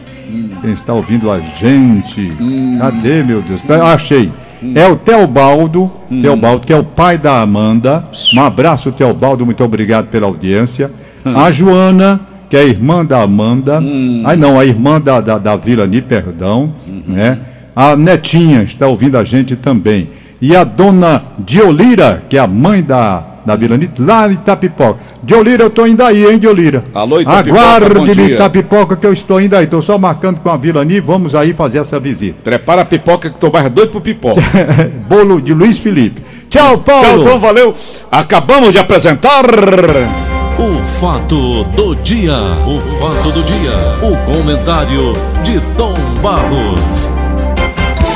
quem 0.61 0.73
está 0.73 0.93
ouvindo 0.93 1.31
a 1.31 1.39
gente. 1.39 2.33
Hum. 2.39 2.77
Cadê, 2.79 3.23
meu 3.23 3.41
Deus? 3.41 3.61
Achei. 3.81 4.31
Hum. 4.61 4.73
É 4.75 4.87
o 4.87 4.95
Teobaldo, 4.95 5.89
hum. 6.11 6.21
Teobaldo, 6.21 6.65
que 6.65 6.73
é 6.73 6.77
o 6.77 6.83
pai 6.83 7.17
da 7.17 7.41
Amanda. 7.41 8.03
Um 8.35 8.41
abraço, 8.41 8.91
Teobaldo, 8.91 9.45
muito 9.45 9.63
obrigado 9.63 10.07
pela 10.07 10.27
audiência. 10.27 10.91
Hum. 11.25 11.35
A 11.35 11.51
Joana, 11.51 12.19
que 12.49 12.55
é 12.55 12.59
a 12.59 12.65
irmã 12.65 13.03
da 13.03 13.21
Amanda. 13.21 13.79
Hum. 13.79 14.21
Ai, 14.25 14.35
não, 14.35 14.59
a 14.59 14.65
irmã 14.65 15.01
da, 15.01 15.21
da, 15.21 15.37
da 15.37 15.55
Vilani, 15.55 16.01
perdão. 16.01 16.73
Uhum. 16.87 17.03
Né? 17.07 17.39
A 17.79 17.95
Netinha 17.95 18.61
está 18.63 18.87
ouvindo 18.87 19.17
a 19.17 19.23
gente 19.23 19.55
também. 19.55 20.09
E 20.41 20.53
a 20.53 20.65
dona 20.65 21.23
Diolira, 21.37 22.21
que 22.27 22.35
é 22.35 22.39
a 22.41 22.45
mãe 22.45 22.83
da 22.83 23.23
na 23.45 23.55
Vila 23.55 23.77
Nito, 23.77 24.05
lá 24.05 24.27
em 24.27 24.33
Itapipoca. 24.33 24.99
Diolira, 25.23 25.63
eu 25.63 25.69
tô 25.69 25.87
indo 25.87 26.03
aí, 26.03 26.25
hein, 26.25 26.37
Diolira? 26.37 26.83
Alô, 26.93 27.21
Itapipoca, 27.21 27.61
Aguarde 27.61 28.21
Itapipoca 28.21 28.95
que 28.97 29.07
eu 29.07 29.13
estou 29.13 29.39
indo 29.39 29.55
aí. 29.55 29.65
Tô 29.65 29.81
só 29.81 29.97
marcando 29.97 30.41
com 30.41 30.49
a 30.49 30.57
Vila 30.57 30.83
Ni, 30.83 30.99
vamos 30.99 31.33
aí 31.33 31.53
fazer 31.53 31.79
essa 31.79 31.97
visita. 32.01 32.35
Prepara 32.43 32.81
a 32.81 32.85
pipoca 32.85 33.29
que 33.29 33.39
tô 33.39 33.49
mais 33.49 33.71
doido 33.71 33.91
pro 33.91 34.01
pipoca. 34.01 34.41
Bolo 35.07 35.41
de 35.41 35.53
Luiz 35.53 35.77
Felipe. 35.77 36.21
Tchau, 36.49 36.79
Paulo. 36.79 37.23
Tchau, 37.23 37.23
Tom, 37.23 37.39
valeu. 37.39 37.73
Acabamos 38.11 38.73
de 38.73 38.77
apresentar... 38.77 39.45
O 40.59 40.83
fato 40.83 41.63
do 41.63 41.95
dia, 41.95 42.35
o 42.67 42.81
fato 42.99 43.31
do 43.31 43.41
dia, 43.41 43.71
o 44.01 44.17
comentário 44.29 45.13
de 45.41 45.61
Tom 45.77 45.93
Barros. 46.21 47.28